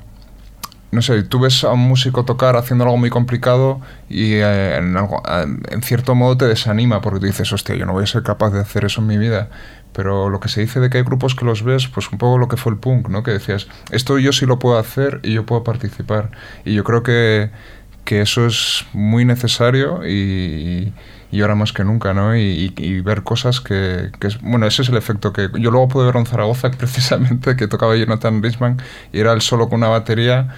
[0.91, 4.96] no sé, tú ves a un músico tocar haciendo algo muy complicado y eh, en,
[4.96, 5.22] algo-
[5.70, 8.52] en cierto modo te desanima porque tú dices, hostia, yo no voy a ser capaz
[8.52, 9.50] de hacer eso en mi vida.
[9.96, 12.38] Pero lo que se dice de que hay grupos que los ves, pues un poco
[12.38, 13.24] lo que fue el punk, ¿no?
[13.24, 16.32] Que decías, esto yo sí lo puedo hacer y yo puedo participar.
[16.66, 17.50] Y yo creo que,
[18.04, 20.93] que eso es muy necesario y,
[21.32, 22.36] y ahora más que nunca, ¿no?
[22.36, 26.06] Y, ver cosas que, que es, bueno, ese es el efecto que yo luego pude
[26.06, 28.82] ver en Zaragoza precisamente que tocaba Jonathan Richman
[29.14, 30.56] y era él solo con una batería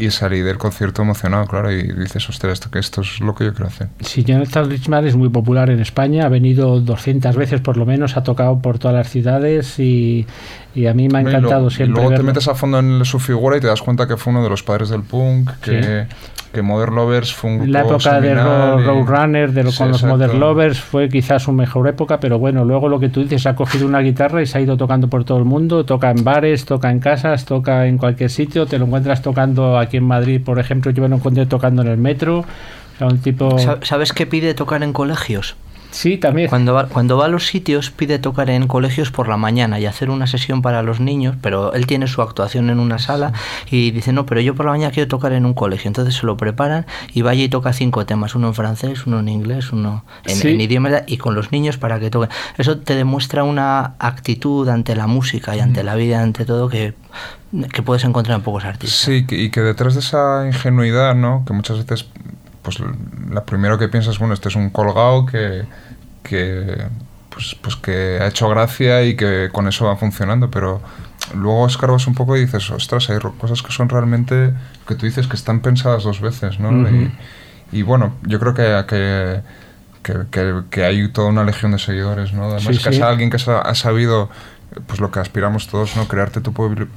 [0.00, 3.44] y salí del concierto emocionado, claro, y dices, ostras, esto, que esto es lo que
[3.44, 3.88] yo quiero hacer.
[4.00, 8.16] Sí, Jonathan Richman es muy popular en España, ha venido 200 veces por lo menos,
[8.16, 10.26] ha tocado por todas las ciudades y,
[10.74, 12.00] y a mí me ha Y encantado siempre.
[12.00, 14.32] Y luego te metes a fondo en su figura y te das cuenta que fue
[14.32, 16.06] uno de los padres del punk, que,
[16.52, 19.70] que Modern Lovers fue un grupo la época de seminal Ro- y- Roadrunner, de lo-
[19.70, 20.16] Sí, con los exacto.
[20.16, 23.54] Modern Lovers, fue quizás su mejor época, pero bueno, luego lo que tú dices, ha
[23.54, 26.64] cogido una guitarra y se ha ido tocando por todo el mundo, toca en bares,
[26.64, 30.58] toca en casas, toca en cualquier sitio, te lo encuentras tocando aquí en Madrid, por
[30.58, 32.44] ejemplo, yo me lo encontré tocando en el metro, o
[32.98, 33.58] sea, un tipo...
[33.58, 35.56] Sa- ¿Sabes qué pide tocar en colegios?
[35.90, 36.48] Sí, también.
[36.48, 39.86] Cuando va, cuando va a los sitios pide tocar en colegios por la mañana y
[39.86, 43.32] hacer una sesión para los niños, pero él tiene su actuación en una sala
[43.70, 45.88] y dice, no, pero yo por la mañana quiero tocar en un colegio.
[45.88, 49.28] Entonces se lo preparan y vaya y toca cinco temas, uno en francés, uno en
[49.28, 50.48] inglés, uno en, Sí.
[50.48, 52.30] en idioma y con los niños para que toquen.
[52.56, 56.94] Eso te demuestra una actitud ante la música y ante la vida, ante todo, que,
[57.72, 58.98] que puedes encontrar en pocos artistas.
[59.00, 61.44] Sí, y que detrás de esa ingenuidad, ¿no?
[61.46, 62.06] Que muchas veces,
[62.62, 62.78] pues
[63.30, 65.64] la primero que piensas, bueno, este es un colgado que,
[66.22, 66.86] que
[67.30, 70.80] pues, pues que ha hecho gracia y que con eso va funcionando, pero
[71.34, 74.52] luego escarbas un poco y dices, ostras, hay cosas que son realmente,
[74.86, 76.70] que tú dices que están pensadas dos veces, ¿no?
[76.90, 77.12] Y,
[77.72, 79.42] y bueno, yo creo que,
[80.02, 82.44] que, que, hay toda una legión de seguidores, ¿no?
[82.44, 82.96] Además Sí, que sí.
[82.96, 84.28] es alguien que ha sabido
[84.86, 86.06] pues lo que aspiramos todos, ¿no?
[86.06, 86.52] Crearte tu,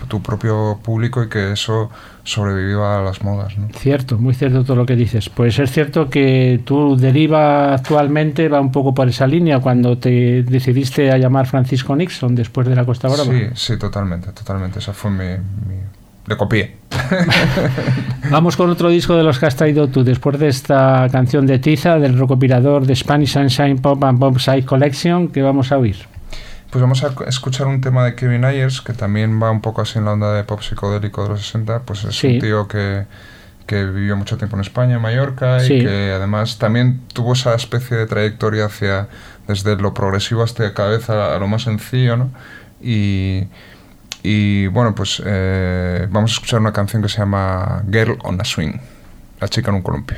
[0.08, 1.90] tu propio público y que eso
[2.24, 3.68] sobreviva a las modas, ¿no?
[3.76, 5.30] Cierto, muy cierto todo lo que dices.
[5.30, 10.44] Pues es cierto que tu deriva actualmente va un poco por esa línea cuando te
[10.44, 13.24] decidiste a llamar Francisco Nixon después de la Costa Brava.
[13.26, 14.80] Sí, sí, totalmente, totalmente.
[14.80, 15.18] Esa fue mi...
[15.18, 15.82] mi-
[16.28, 16.78] Le copié.
[18.32, 21.60] Vamos con otro disco de los que has traído tú, después de esta canción de
[21.60, 25.98] Tiza, del recopilador de Spanish Sunshine Pop and Pop Side Collection, que vamos a oír.
[26.74, 29.82] Pues vamos a cu- escuchar un tema de Kevin Ayers, que también va un poco
[29.84, 31.82] así en la onda de pop psicodélico de los 60.
[31.82, 32.28] Pues es Sí.
[32.36, 33.06] un tío que,
[33.68, 35.76] que vivió mucho tiempo en España, en Mallorca, Sí.
[35.76, 39.08] y que además también tuvo esa especie de trayectoria hacia
[39.48, 42.32] desde lo progresivo hasta cada vez a, a lo más sencillo, ¿no?
[42.82, 43.44] Y,
[44.24, 48.46] y bueno, pues eh, vamos a escuchar una canción que se llama Girl on a
[48.46, 48.80] Swing,
[49.40, 50.18] la chica en un columpio.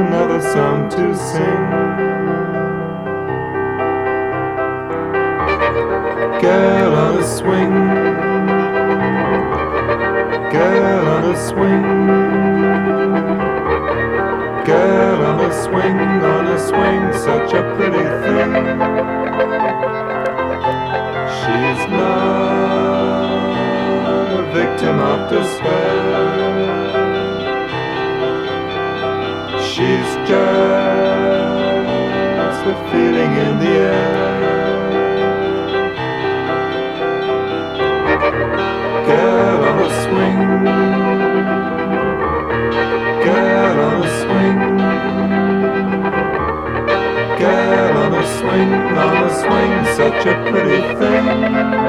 [0.00, 1.64] another song to sing.
[6.40, 7.74] Girl on a swing.
[10.52, 11.84] Girl on a swing.
[14.64, 15.98] Girl on a swing,
[16.32, 18.94] on a swing, such a pretty thing.
[21.40, 23.24] She's not
[24.38, 26.04] a victim of despair.
[29.70, 31.00] She's just
[32.66, 34.24] a feeling in the air.
[39.06, 41.03] Girl on a swing.
[48.24, 51.84] A swing, on a swing, such a pretty thing.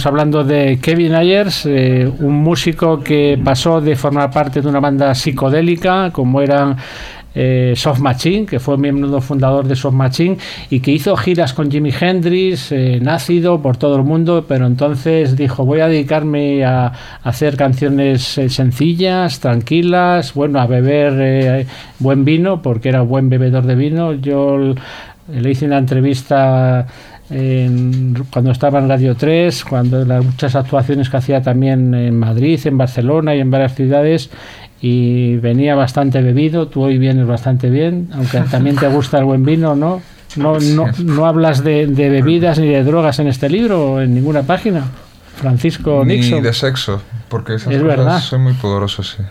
[0.00, 4.80] Estamos hablando de Kevin Ayers, eh, un músico que pasó de formar parte de una
[4.80, 6.74] banda psicodélica, como eran
[7.34, 10.38] eh, Soft Machine, que fue miembro fundador de Soft Machine,
[10.70, 15.36] y que hizo giras con Jimi Hendrix, eh, Nácido, por todo el mundo, pero entonces
[15.36, 16.90] dijo, voy a dedicarme a,
[17.22, 21.66] hacer canciones eh, sencillas, tranquilas, bueno, a beber eh,
[21.98, 24.14] buen vino, porque era buen bebedor de vino.
[24.14, 24.74] Yo
[25.28, 26.86] le hice una entrevista
[27.30, 32.60] en- cuando estaba en Radio 3, cuando las muchas actuaciones que hacía también en Madrid,
[32.64, 34.30] en Barcelona y en varias ciudades,
[34.82, 39.44] y venía bastante bebido, tú hoy vienes bastante bien, aunque también te gusta el buen
[39.44, 40.00] vino, ¿no?
[40.36, 44.42] No, no, no hablas de, de bebidas ni de drogas en este libro, en ninguna
[44.42, 44.84] página.
[45.36, 46.42] Francisco Ni Nixon.
[46.42, 48.20] de sexo, porque esas Es cosas verdad.
[48.20, 49.22] son muy poderosas, sí.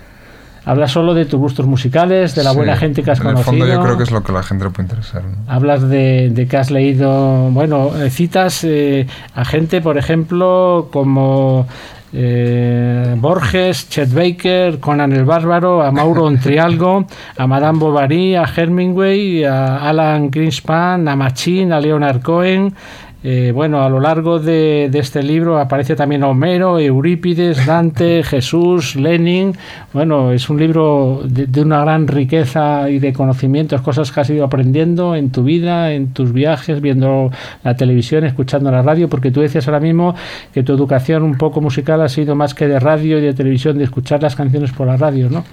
[0.66, 3.34] Hablas solo de tus gustos musicales, de la Sí, buena gente que has en el
[3.34, 3.52] conocido.
[3.52, 5.24] fondo yo creo que es lo que la gente le puede interesar.
[5.24, 5.38] ¿no?
[5.52, 11.66] Hablas de, de que has leído, bueno, eh, citas eh, a gente, por ejemplo, como
[12.14, 17.06] eh, Borges, Chet Baker, Conan el Bárbaro, a Mauro Ontrialgo,
[17.38, 22.74] a Madame Bovary, a Hemingway, a Alan Greenspan, a Machín, a Leonard Cohen,
[23.22, 28.96] Eh, bueno, a lo largo de, de este libro aparece también Homero, Eurípides, Dante, Jesús,
[28.96, 29.54] Lenin.
[29.92, 34.30] Bueno, es un libro de, de una gran riqueza y de conocimientos, cosas que has
[34.30, 37.30] ido aprendiendo en tu vida, en tus viajes, viendo
[37.64, 40.16] la televisión, escuchando la radio, porque tú decías ahora mismo
[40.54, 43.78] que tu educación un poco musical ha sido más que de radio y de televisión,
[43.78, 45.44] de escuchar las canciones por la radio, ¿no?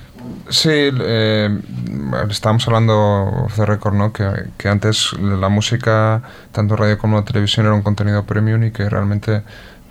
[0.49, 1.61] Sí, eh,
[2.31, 4.12] estábamos hablando de récord, ¿no?
[4.12, 6.22] Que, que antes la música,
[6.53, 9.43] tanto radio como televisión, era un contenido premium y que realmente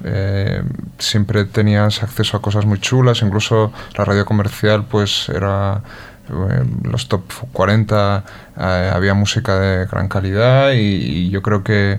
[0.04, 0.64] eh,
[1.00, 5.82] siempre tenías acceso a cosas muy chulas, incluso la radio comercial, pues era
[6.30, 7.24] eh, los top
[7.54, 8.24] 40,
[8.58, 11.98] eh, había música de gran calidad y, y yo creo que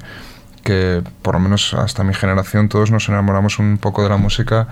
[0.67, 4.67] que por lo menos hasta mi generación todos nos enamoramos un poco de la música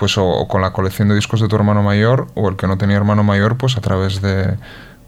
[0.00, 2.76] pues o, con la colección de discos de tu hermano mayor o el que no
[2.78, 4.56] tenía hermano mayor pues a través de,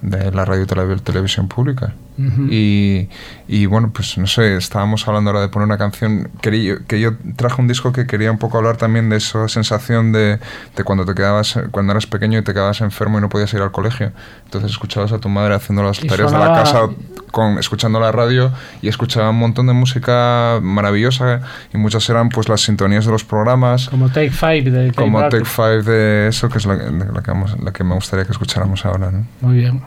[0.03, 3.09] de la radio y tele- televisión pública Y,
[3.49, 6.31] y bueno, pues no sé, estábamos hablando ahora de poner una canción.
[6.41, 10.13] Quería, que yo traje un disco que quería un poco hablar también de esa sensación
[10.13, 10.39] de,
[10.77, 13.61] de cuando te quedabas, cuando eras pequeño y te quedabas enfermo y no podías ir
[13.63, 14.13] al colegio.
[14.45, 16.89] Entonces escuchabas a tu madre haciendo las Y tareas de la sonaba- casa
[17.33, 18.53] con, escuchando la radio
[18.83, 21.41] y escuchaba un montón de música maravillosa
[21.73, 23.89] y muchas eran pues las sintonías de los programas.
[23.89, 25.19] Como Take Five de Como.
[25.29, 28.33] Take Five de eso, que es la, la que, vamos- la que me gustaría que
[28.33, 29.27] escucháramos ahora, ¿no?
[29.41, 29.83] Muy bien.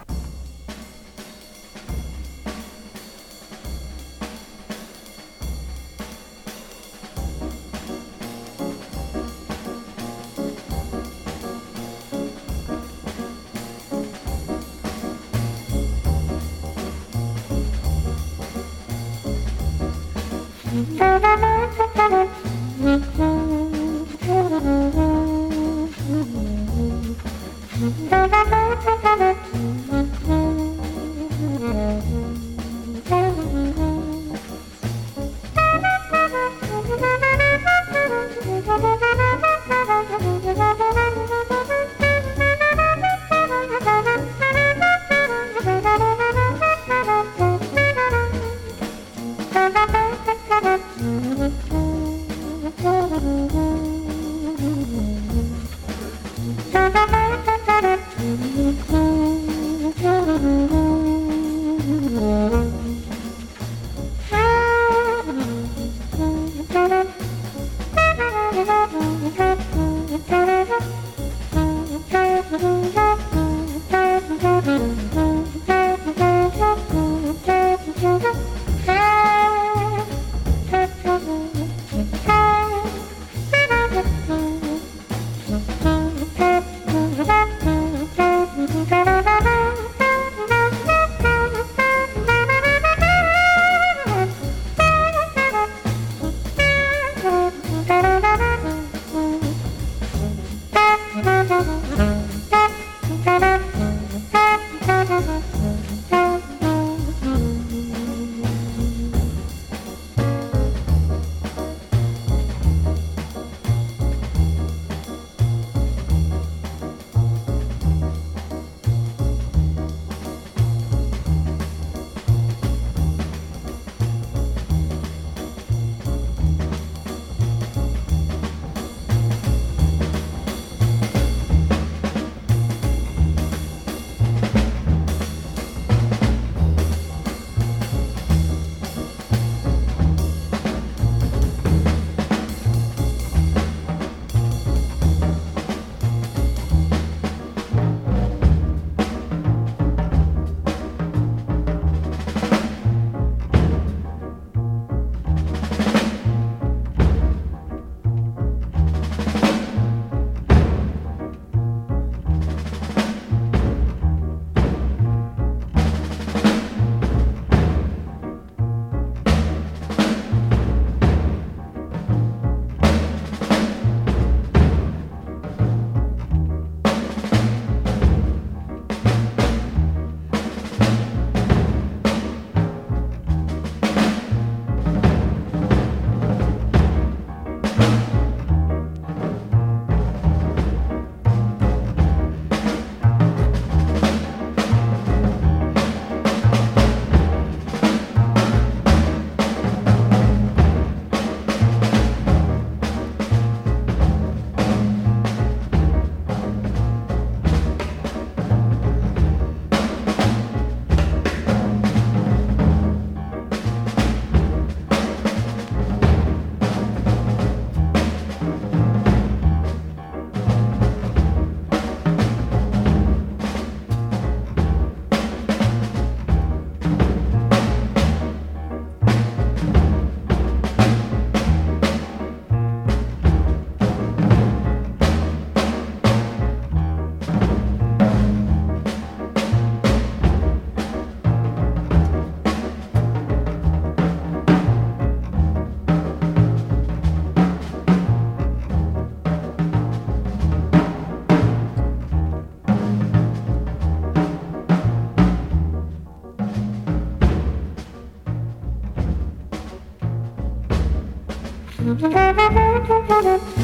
[262.05, 263.54] Müzik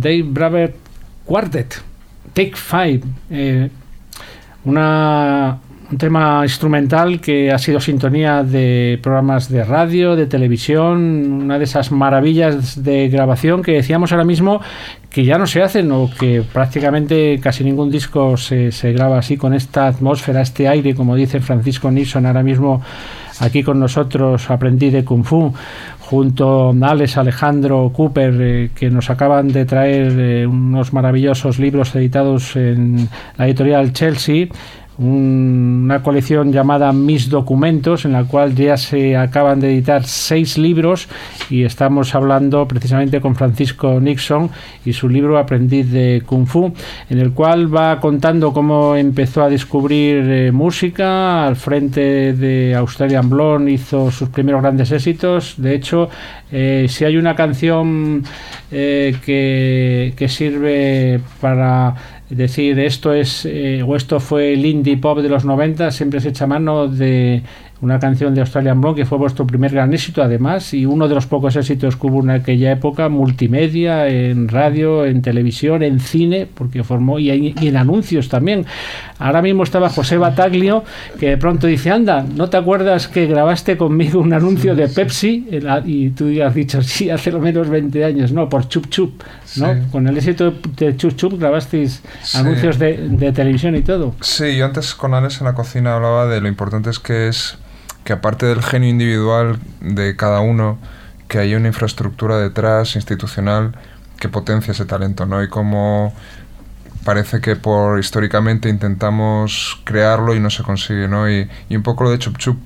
[0.00, 0.74] Dave Braber
[1.24, 1.82] Quartet,
[2.32, 3.70] Take Five, eh,
[4.64, 11.58] una, un tema instrumental que ha sido sintonía de programas de radio, de televisión, una
[11.58, 14.60] de esas maravillas de grabación que decíamos ahora mismo
[15.10, 19.52] que ya no se hacen o que prácticamente casi ningún disco se, graba así con
[19.52, 22.80] esta atmósfera, este aire, como dice Francisco Nixon ahora mismo
[23.40, 25.52] aquí con nosotros, aprendí de Kung Fu,
[25.98, 31.94] junto a Alex Alejandro Cooper, eh, que nos acaban de traer eh, unos maravillosos libros
[31.96, 34.48] editados en la editorial Chelsea.
[35.00, 40.56] Un- una colección llamada Mis Documentos, en la cual ya se acaban de editar seis
[40.58, 41.08] libros
[41.48, 44.50] y estamos hablando precisamente con Francisco Nixon
[44.84, 46.72] y su libro Aprendiz de Kung Fu,
[47.08, 53.28] en el cual va contando cómo empezó a descubrir eh, música, al frente de Australian
[53.28, 56.08] Blonde hizo sus primeros grandes éxitos, de hecho,
[56.52, 58.22] eh, si hay una canción
[58.70, 61.94] eh, que, que sirve para
[62.30, 66.28] decir esto es eh, o esto fue el indie pop de los 90 siempre se
[66.30, 67.42] echa mano de
[67.82, 71.14] una canción de Australian Blonde que fue vuestro primer gran éxito además y uno de
[71.14, 76.46] los pocos éxitos que hubo en aquella época multimedia en radio en televisión en cine
[76.52, 78.66] porque formó y, en- y en anuncios también.
[79.18, 80.84] Ahora mismo estaba José Bataglio
[81.18, 85.46] que de pronto dice anda no te acuerdas que grabaste conmigo un anuncio de Pepsi
[85.86, 89.22] y tú has dicho sí hace lo menos 20 años no por Chup Chup
[89.56, 89.74] ¿no?
[89.74, 89.80] Sí.
[89.92, 92.38] con el éxito de Chup Chup grabasteis Sí.
[92.38, 96.26] anuncios de, de televisión y todo Sí, yo antes con Alex en la cocina hablaba
[96.26, 97.58] de lo importante es que es
[98.04, 100.78] que aparte del genio individual de cada uno,
[101.28, 103.72] que haya una infraestructura detrás, institucional,
[104.18, 105.42] que potencie ese talento, ¿no?
[105.42, 106.14] Y como
[107.04, 111.30] parece que por históricamente intentamos crearlo y no se consigue, ¿no?
[111.30, 112.58] Y, y un poco lo de Chup Chup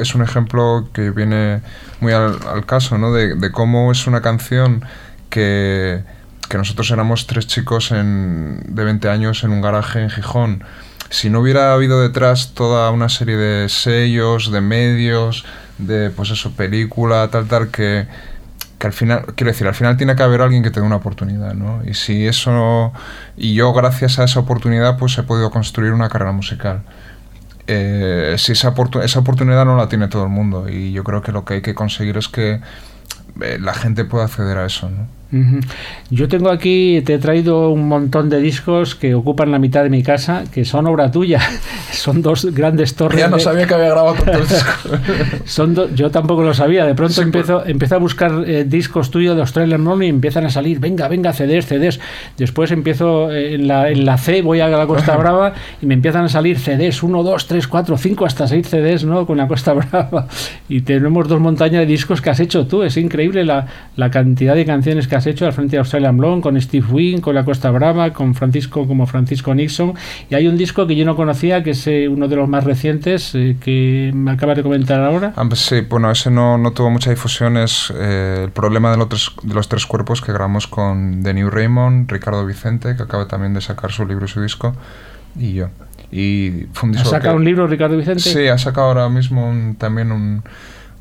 [0.00, 1.60] es un ejemplo que viene
[2.00, 3.12] muy al, al caso, ¿no?
[3.12, 4.84] De, de cómo es una canción
[5.30, 6.02] que,
[6.48, 10.64] que nosotros éramos tres chicos en, de 20 años en un garaje en Gijón.
[11.10, 15.44] Si no hubiera habido detrás toda una serie de sellos, de medios,
[15.78, 18.06] de pues eso, película, tal, tal, que,
[18.78, 20.96] que al final, quiero decir, al final tiene que haber alguien que te dé una
[20.96, 21.82] oportunidad, ¿no?
[21.84, 22.92] Y si eso,
[23.36, 26.82] y yo gracias a esa oportunidad pues he podido construir una carrera musical.
[27.66, 31.32] Eh, si esa, esa oportunidad no la tiene todo el mundo y yo creo que
[31.32, 32.60] lo que hay que conseguir es que
[33.42, 35.17] eh, la gente pueda acceder a eso, ¿no?
[36.10, 39.90] Yo tengo aquí, te he traído un montón de discos que ocupan la mitad de
[39.90, 41.40] mi casa, que son obra tuya.
[41.92, 43.18] son dos grandes torres.
[43.20, 45.00] Ya no de- sabía que había grabado tantos discos.
[45.44, 46.86] Son do- yo tampoco lo sabía.
[46.86, 50.46] De pronto Sí, empiezo, empiezo a buscar eh, discos tuyos de Australian Blonde y empiezan
[50.46, 52.00] a salir, venga, venga, CDs, CDs.
[52.38, 55.52] Después empiezo eh, en, la, en la C, voy a la Costa Brava
[55.82, 59.26] y me empiezan a salir CDs, 1, 2, 3, 4, 5, hasta 6 CDs, ¿no?
[59.26, 60.26] Con la Costa Brava.
[60.70, 62.82] Y tenemos dos montañas de discos que has hecho tú.
[62.82, 63.66] Es increíble la,
[63.96, 67.20] la cantidad de canciones que has hecho al frente de Australian Blonde, con Steve Wynn,
[67.20, 69.92] con la Costa Brava, con Francisco como Francisco Nixon.
[70.30, 72.64] Y hay un disco que yo no conocía, que es eh, uno de los más
[72.64, 75.32] recientes, eh, que me acabas de comentar ahora.
[75.36, 77.56] Ah, pues sí, bueno, ese no, no tuvo mucha difusión.
[77.58, 81.34] Es eh, el problema de los, tres, de los tres cuerpos que grabamos con The
[81.34, 84.74] New Raymond, Ricardo Vicente, que acaba también de sacar su libro y su disco,
[85.38, 85.68] y yo.
[86.10, 88.20] Y fue un ¿Has disco sacado que- un libro, Ricardo Vicente?
[88.20, 90.42] Sí, ha sacado ahora mismo un- también un...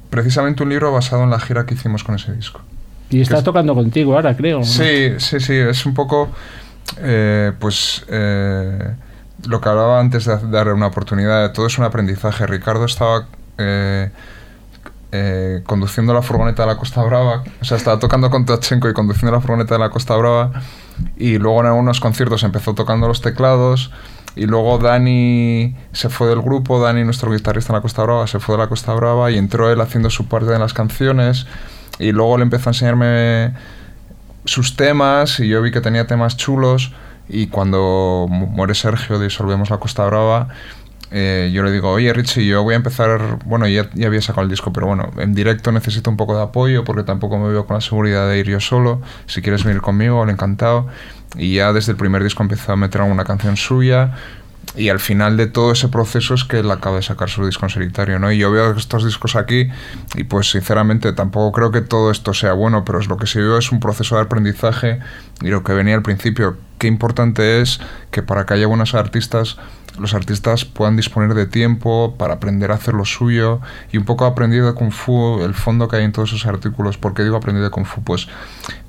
[0.09, 2.61] Precisamente un libro basado en la gira que hicimos con ese disco.
[3.09, 4.59] Y está es- tocando contigo ahora, creo.
[4.59, 4.65] ¿no?
[4.65, 6.29] Sí, sí, sí, es un poco,
[6.99, 8.95] eh, pues, eh,
[9.47, 12.45] lo que hablaba antes de darle una oportunidad, todo es un aprendizaje.
[12.47, 13.27] Ricardo estaba
[15.11, 18.93] eh, conduciendo la furgoneta de la Costa Brava, o sea, estaba tocando con Tachenko y
[18.93, 20.51] conduciendo la furgoneta de la Costa Brava,
[21.15, 23.91] y luego en algunos conciertos empezó tocando los teclados,
[24.35, 28.39] y luego Dani se fue del grupo, Dani, nuestro guitarrista en la Costa Brava, se
[28.39, 31.47] fue de la Costa Brava y entró él haciendo su parte de las canciones,
[31.99, 33.53] y luego le empezó a enseñarme
[34.45, 36.93] sus temas y yo vi que tenía temas chulos
[37.27, 40.47] y cuando mu- muere Sergio disolvemos la Costa Brava
[41.09, 44.43] eh, yo le digo, oye Richie, yo voy a empezar, bueno, ya, ya había sacado
[44.43, 47.65] el disco, pero bueno, en directo necesito un poco de apoyo porque tampoco me veo
[47.65, 49.01] con la seguridad de ir yo solo.
[49.25, 50.87] Si quieres venir conmigo, le encantado.
[51.37, 54.15] Y ya desde el primer disco empezó a meter alguna canción suya.
[54.75, 57.65] Y al final de todo ese proceso es que él acaba de sacar su disco
[57.65, 58.31] en solitario, ¿no?
[58.31, 59.69] Y yo veo estos discos aquí
[60.15, 63.39] y pues sinceramente tampoco creo que todo esto sea bueno, pero es lo que sí
[63.39, 64.99] veo es un proceso de aprendizaje
[65.41, 67.79] y lo que venía al principio, qué importante es
[68.11, 69.57] que para que haya buenos artistas,
[69.99, 73.61] los artistas puedan disponer de tiempo para aprender a hacer lo suyo
[73.91, 76.97] y un poco aprendido de Kung Fu, el fondo que hay en todos esos artículos.
[76.97, 78.03] ¿Por qué digo aprendido de Kung Fu?
[78.03, 78.27] Pues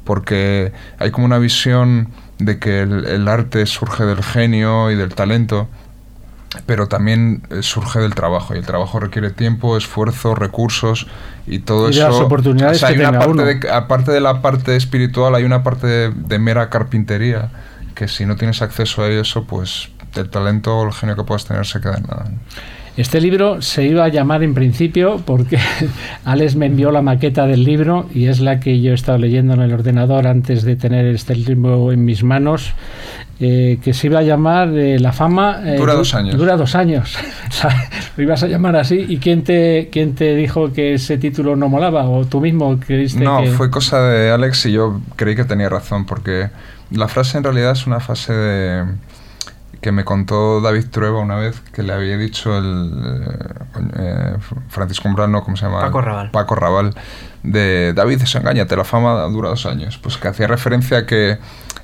[0.05, 2.09] porque hay como una visión
[2.39, 5.69] de que el, el arte surge del genio y del talento,
[6.67, 11.07] pero también eh, surge del trabajo y el trabajo requiere tiempo, esfuerzo, recursos
[11.47, 12.09] y todo Y de eso.
[12.09, 13.45] las oportunidades O sea, que hay una parte uno.
[13.45, 17.51] de, aparte de la parte espiritual, hay una parte de, de mera carpintería
[17.95, 21.45] que si no tienes acceso a eso, pues el talento o el genio que puedas
[21.47, 22.31] tener se queda en nada.
[22.99, 25.57] Este libro se iba a llamar en principio porque
[26.25, 29.55] Alex me envió la maqueta del libro y es la que yo he estado leyendo
[29.55, 32.73] en el ordenador antes de tener este libro en mis manos,
[33.39, 35.61] eh, que se iba a llamar eh, La fama...
[35.65, 36.37] eh, Dura du- dos años.
[36.37, 37.17] Dura dos años.
[37.49, 39.07] O sea, lo ibas a llamar así.
[39.09, 42.05] ¿Y quién te, quién te dijo que ese título no molaba?
[42.09, 43.51] ¿O tú mismo creíste No, que...?
[43.53, 46.51] fue cosa de Alex y yo creí que tenía razón, porque
[46.91, 48.85] la frase en realidad es una frase de,
[49.81, 54.37] que me contó David Trueba una vez, que le había dicho el eh, eh,
[54.69, 55.81] Francisco Umbral, no, ¿cómo se llama?
[55.81, 56.31] Paco Raval.
[56.31, 56.95] Paco Raval,
[57.43, 59.99] de David, desengáñate, la fama dura dos años.
[59.99, 61.39] Pues que hacía referencia a que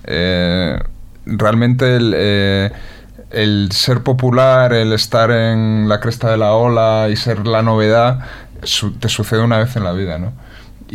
[0.04, 0.78] eh,
[1.26, 2.14] realmente el...
[2.16, 2.72] eh,
[3.30, 8.20] el ser popular, el estar en la cresta de la ola y ser la novedad,
[8.62, 10.32] su- te sucede una vez en la vida, ¿no?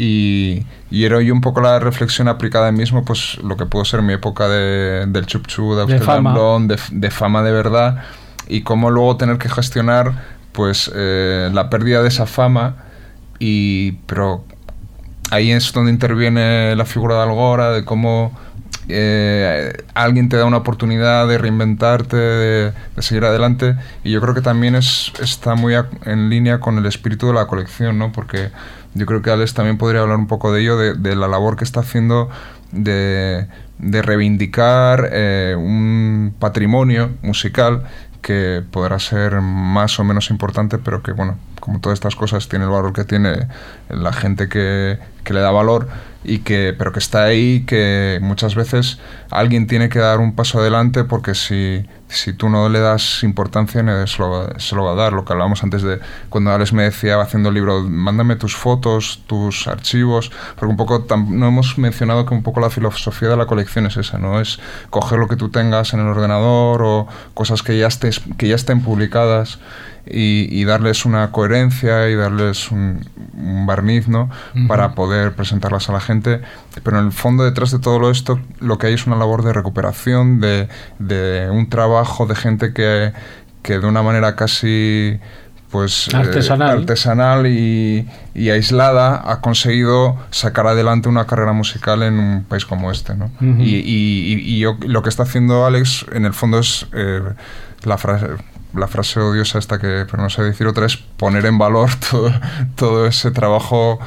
[0.02, 3.84] Y, y era hoy un poco la reflexión aplicada en mismo, pues lo que pudo
[3.84, 6.34] ser mi época de, del chup chup, de Amsterdam fama.
[6.34, 7.98] Blonde, de, de fama de verdad,
[8.48, 10.14] y cómo luego tener que gestionar
[10.54, 12.78] pues eh, la pérdida de esa fama,
[13.40, 14.46] y pero
[15.32, 18.32] ahí es donde interviene la figura de Algora, de cómo
[18.88, 23.76] eh, alguien te da una oportunidad de reinventarte, de, de seguir adelante,
[24.06, 27.34] y yo creo que también es, está muy ac- en línea con el espíritu de
[27.34, 28.14] la colección, ¿no?
[28.14, 28.50] Porque
[28.94, 31.64] yo creo que Alex también podría hablar un poco de ello, de, la labor que
[31.64, 32.30] está haciendo
[32.72, 37.84] de, de reivindicar eh, un patrimonio musical
[38.22, 42.66] que podrá ser más o menos importante, pero que, bueno, como todas estas cosas, tiene
[42.66, 43.48] el valor que tiene
[43.90, 45.88] la gente que, que le da valor,
[46.24, 49.00] y que, pero que está ahí, que muchas veces
[49.32, 53.82] alguien tiene que dar un paso adelante porque si, si tú no le das importancia,
[54.08, 55.14] se lo, va, se lo va a dar.
[55.14, 56.00] Lo que hablábamos antes de
[56.30, 61.06] cuando Alex me decía haciendo el libro, mándame tus fotos, tus archivos, porque un poco
[61.30, 64.42] no hemos mencionado que un poco la filosofía de la colección es esa, ¿no?
[64.42, 64.60] Es
[64.90, 68.56] coger lo que tú tengas en el ordenador o cosas que ya, estés, que ya
[68.56, 69.60] estén publicadas
[70.08, 74.32] y, y darles una coherencia y darles un, un barniz, ¿no?
[74.56, 74.68] Ujú.
[74.68, 76.42] Para poder presentarlas a la gente.
[76.84, 79.54] Pero en el fondo, detrás de todo esto, lo que hay es una labor de
[79.54, 83.14] recuperación, de, de un trabajo de gente que,
[83.62, 85.20] que de una manera casi
[85.72, 86.80] pues eh, Artesanal.
[86.80, 92.90] artesanal y, y aislada ha conseguido sacar adelante una carrera musical en un país como
[92.92, 93.26] este ¿no?
[93.36, 93.62] Ujú.
[93.62, 97.22] y, y- y- y yo- lo que está haciendo Alex en el fondo es eh,
[97.84, 98.28] la frase
[98.74, 102.32] la frase odiosa esta que pero no sé decir otra es poner en valor todo,
[102.76, 104.00] todo ese trabajo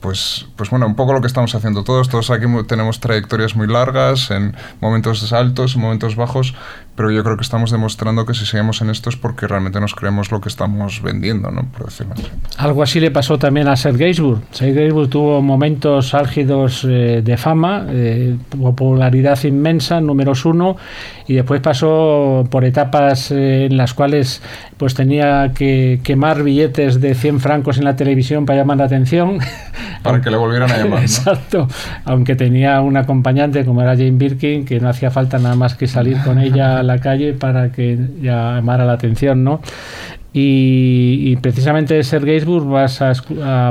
[0.00, 2.10] pues, pues bueno, un poco lo que estamos haciendo todos.
[2.10, 6.54] Todos aquí tenemos trayectorias muy largas, en momentos altos, en momentos bajos,
[6.96, 9.94] pero yo creo que estamos demostrando que si seguimos en esto es porque realmente nos
[9.94, 11.64] creemos lo que estamos vendiendo, ¿no?
[11.64, 12.26] Por decirlo así.
[12.58, 14.42] Algo así le pasó también a Serge Gainsbourg.
[14.52, 20.76] Serge Gainsbourg tuvo momentos álgidos eh, de fama, eh, popularidad inmensa, números uno,
[21.26, 24.40] y después pasó por etapas eh, en las cuales
[24.76, 29.38] pues tenía que quemar billetes de 100 francos en la televisión para llamar la atención.
[30.04, 30.98] Para que le volvieran a llamar, ¿no?
[30.98, 31.66] Exacto.
[32.04, 35.86] Aunque tenía un acompañante como era Jane Birkin, que no hacía falta nada más que
[35.86, 39.60] salir con ella la calle para que llamara la atención, ¿no?
[40.32, 43.14] Y, y precisamente de Serge Gainsbourg vas a,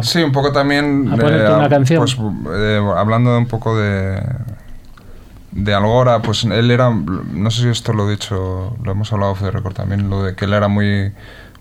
[0.01, 1.09] Sí, un poco también...
[1.11, 1.99] A ponerte una canción.
[1.99, 2.17] Pues,
[2.55, 4.21] eh, hablando un poco de...
[5.51, 9.35] De Algora, pues él era, no sé si esto lo he dicho, lo hemos hablado
[9.35, 11.11] de record también, lo de que él era muy,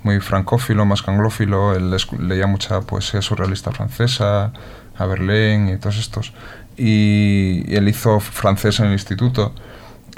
[0.03, 4.55] muy francófilo, más que anglófilo, él leía mucha poesía surrealista francesa,
[4.97, 6.33] a Berlín y todos estos,
[6.79, 9.53] y, y él hizo francés en el instituto,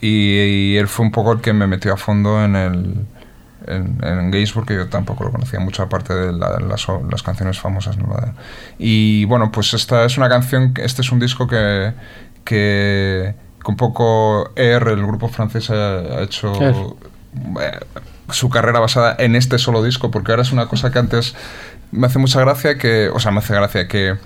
[0.01, 3.07] y, y él fue un poco el que me metió a fondo en el,
[3.67, 7.59] en, en Gainsbourg, que yo tampoco lo conocía mucho, aparte de la- las, las canciones
[7.59, 7.97] famosas.
[7.97, 8.15] ¿no?
[8.79, 11.93] Y bueno, pues esta es una canción, este es un disco que,
[12.45, 13.35] que,
[13.65, 16.97] que un poco ER, el grupo francés, ha, ha hecho
[17.61, 17.81] eh,
[18.31, 21.35] su carrera basada en este solo disco, porque ahora es una cosa que antes
[21.91, 24.17] me hace mucha gracia que, o sea, me hace gracia que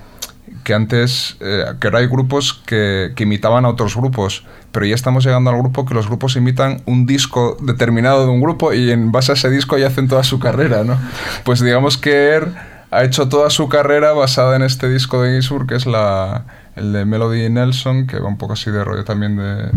[0.63, 4.95] que antes, eh, que ahora hay grupos que, que imitaban a otros grupos, pero ya
[4.95, 8.91] estamos llegando al grupo que los grupos imitan un disco determinado de un grupo y
[8.91, 10.97] en base a ese disco ya hacen toda su carrera, ¿no?
[11.43, 12.47] Pues digamos que Er
[12.91, 16.91] ha hecho toda su carrera basada en este disco de Ginsburg, que es la, el
[16.93, 19.69] de Melody Nelson, que va un poco así de rollo también de,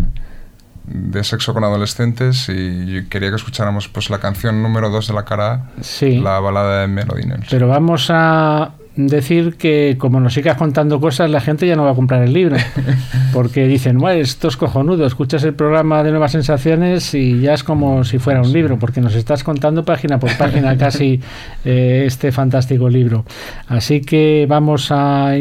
[0.85, 5.25] de sexo con adolescentes y quería que escucháramos pues la canción número 2 de la
[5.25, 6.19] cara Sí.
[6.19, 7.47] la balada de Melody Nelson.
[7.51, 11.91] Pero vamos a decir que como nos sigas contando cosas, la gente ya no va
[11.91, 12.57] a comprar el libro.
[13.33, 17.63] Porque dicen, bueno, esto es cojonudo, escuchas el programa de Nuevas Sensaciones y ya es
[17.63, 21.19] como si fuera un libro, porque nos estás contando página por página casi
[21.65, 23.25] eh, este fantástico libro.
[23.67, 25.33] Así que vamos a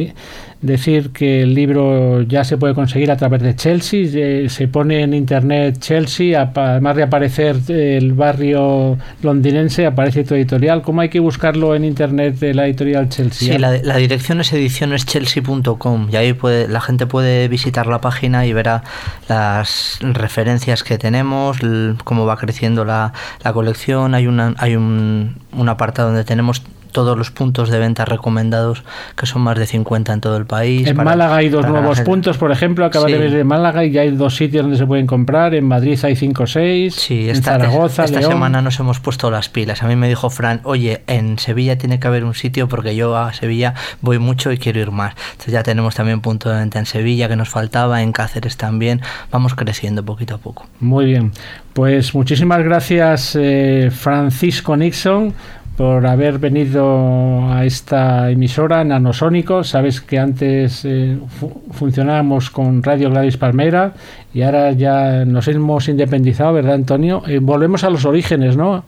[0.62, 5.02] decir que el libro ya se puede conseguir a través de Chelsea, eh, se pone
[5.02, 10.82] en internet Chelsea, además de aparecer el barrio londinense, aparece tu editorial.
[10.82, 13.52] ¿Cómo hay que buscarlo en internet de la editorial Chelsea?
[13.52, 18.52] Sí, la, dirección es edicioneschelsea.com y ahí puede, la gente puede visitar la página y
[18.52, 18.84] verá
[19.28, 21.58] las referencias que tenemos,
[22.04, 23.12] cómo va creciendo la,
[23.42, 24.14] la colección.
[24.14, 26.62] Hay, una, hay un, un apartado donde tenemos
[26.92, 28.84] todos los puntos de venta recomendados,
[29.16, 30.86] que son más de 50 en todo el país.
[30.86, 33.12] En para- Málaga hay dos nuevos puntos, por ejemplo, acaba Sí.
[33.12, 35.54] de ver de Málaga y ya hay dos sitios donde se pueden comprar.
[35.54, 38.32] En Madrid hay cinco o seis, Sí, en esta, Zaragoza, esta León.
[38.32, 39.82] semana nos hemos puesto las pilas.
[39.82, 43.16] A mí me dijo Fran, oye, en Sevilla tiene que haber un sitio porque yo
[43.16, 45.14] a Sevilla voy mucho y quiero ir más.
[45.32, 49.00] Entonces ya tenemos también punto de venta en Sevilla que nos faltaba, en Cáceres también.
[49.30, 50.66] Vamos creciendo poquito a poco.
[50.80, 51.32] Muy bien.
[51.72, 55.32] Pues muchísimas gracias, eh, Francisco Nixon,
[55.76, 59.64] por haber venido a esta emisora Nanosónico.
[59.64, 63.94] Sabes que antes eh, fu- funcionábamos con Radio Gladys Palmera
[64.34, 67.22] y ahora ya nos hemos independizado, ¿verdad, Antonio?
[67.26, 68.84] Eh, volvemos a los orígenes, ¿no?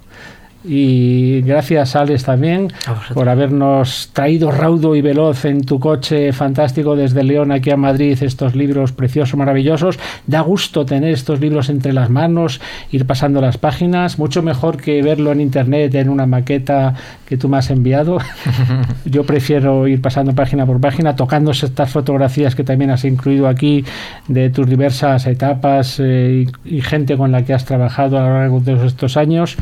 [0.66, 2.72] Y gracias, Alex, también
[3.12, 8.16] por habernos traído raudo y veloz en tu coche fantástico desde León aquí a Madrid
[8.22, 9.98] estos libros preciosos, maravillosos.
[10.26, 15.02] Da gusto tener estos libros entre las manos, ir pasando las páginas, mucho mejor que
[15.02, 16.94] verlo en internet en una maqueta
[17.26, 18.18] que tú me has enviado.
[19.04, 23.84] Yo prefiero ir pasando página por página, tocando estas fotografías que también has incluido aquí
[24.28, 28.34] de tus diversas etapas eh, y, y gente con la que has trabajado a lo
[28.38, 29.56] largo de estos años.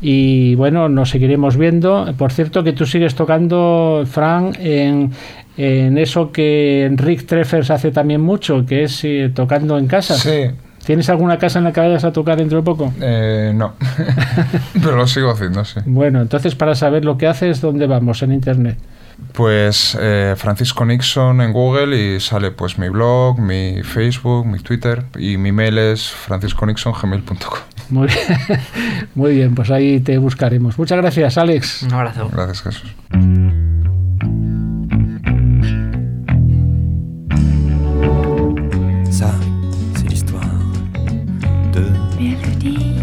[0.00, 2.12] Y bueno, nos seguiremos viendo.
[2.16, 5.10] Por cierto, que tú sigues tocando, Fran, en,
[5.56, 10.14] en eso que Rick Treffers hace también mucho, que es eh, tocando en casa.
[10.14, 10.50] Sí,
[10.84, 12.92] ¿Tienes alguna casa en la que vayas a tocar dentro de poco?
[13.00, 13.74] eh, no,
[14.74, 15.80] pero lo sigo haciendo, sí.
[15.84, 18.22] Bueno, entonces para saber lo que haces, ¿dónde vamos?
[18.22, 18.78] En internet.
[19.32, 25.04] Pues eh, Francisco Nixon en Google y sale pues mi blog, mi Facebook, mi Twitter
[25.18, 27.75] y mi mail es francisconixongmail.com.
[27.90, 28.60] Muy bien.
[29.14, 30.78] Muy bien, pues ahí te buscaremos.
[30.78, 31.82] Muchas gracias, Alex.
[31.82, 32.28] Un abrazo.
[32.32, 32.94] Gracias Jesús.
[39.10, 39.32] Ça,
[39.96, 40.44] c'est l'histoire
[41.72, 41.84] de
[42.18, 42.96] Melody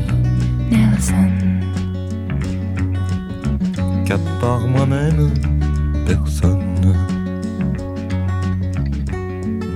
[0.69, 1.30] Nelson.
[4.05, 5.31] qu'à part moi-même,
[6.05, 6.93] personne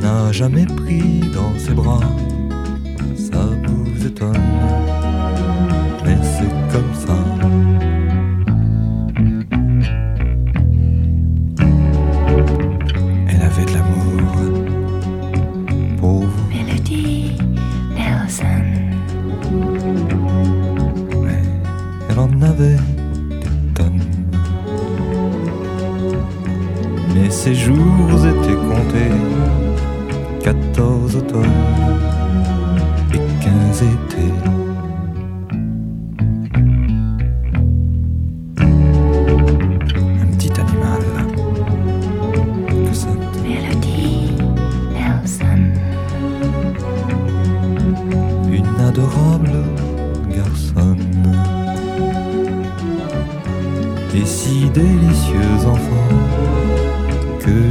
[0.01, 1.99] n'a jamais pris dans ses bras.
[3.15, 4.41] Ça vous étonne,
[6.37, 7.15] c'est comme ça.
[13.27, 14.21] Elle avait de l'amour
[15.97, 16.47] pour vous.
[16.49, 17.37] Melody
[17.95, 18.65] Nelson.
[22.09, 24.05] Elle en avait des tonnes.
[27.15, 29.15] Mais ses jours étaient comptés.
[30.43, 32.16] 14 automnes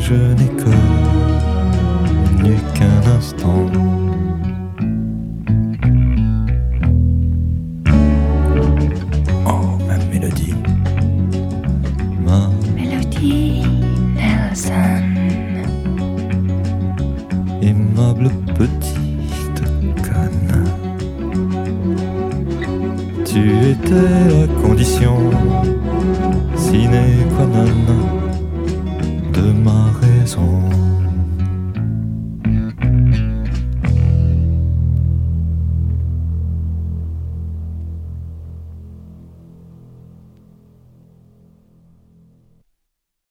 [0.09, 0.56] je n'ai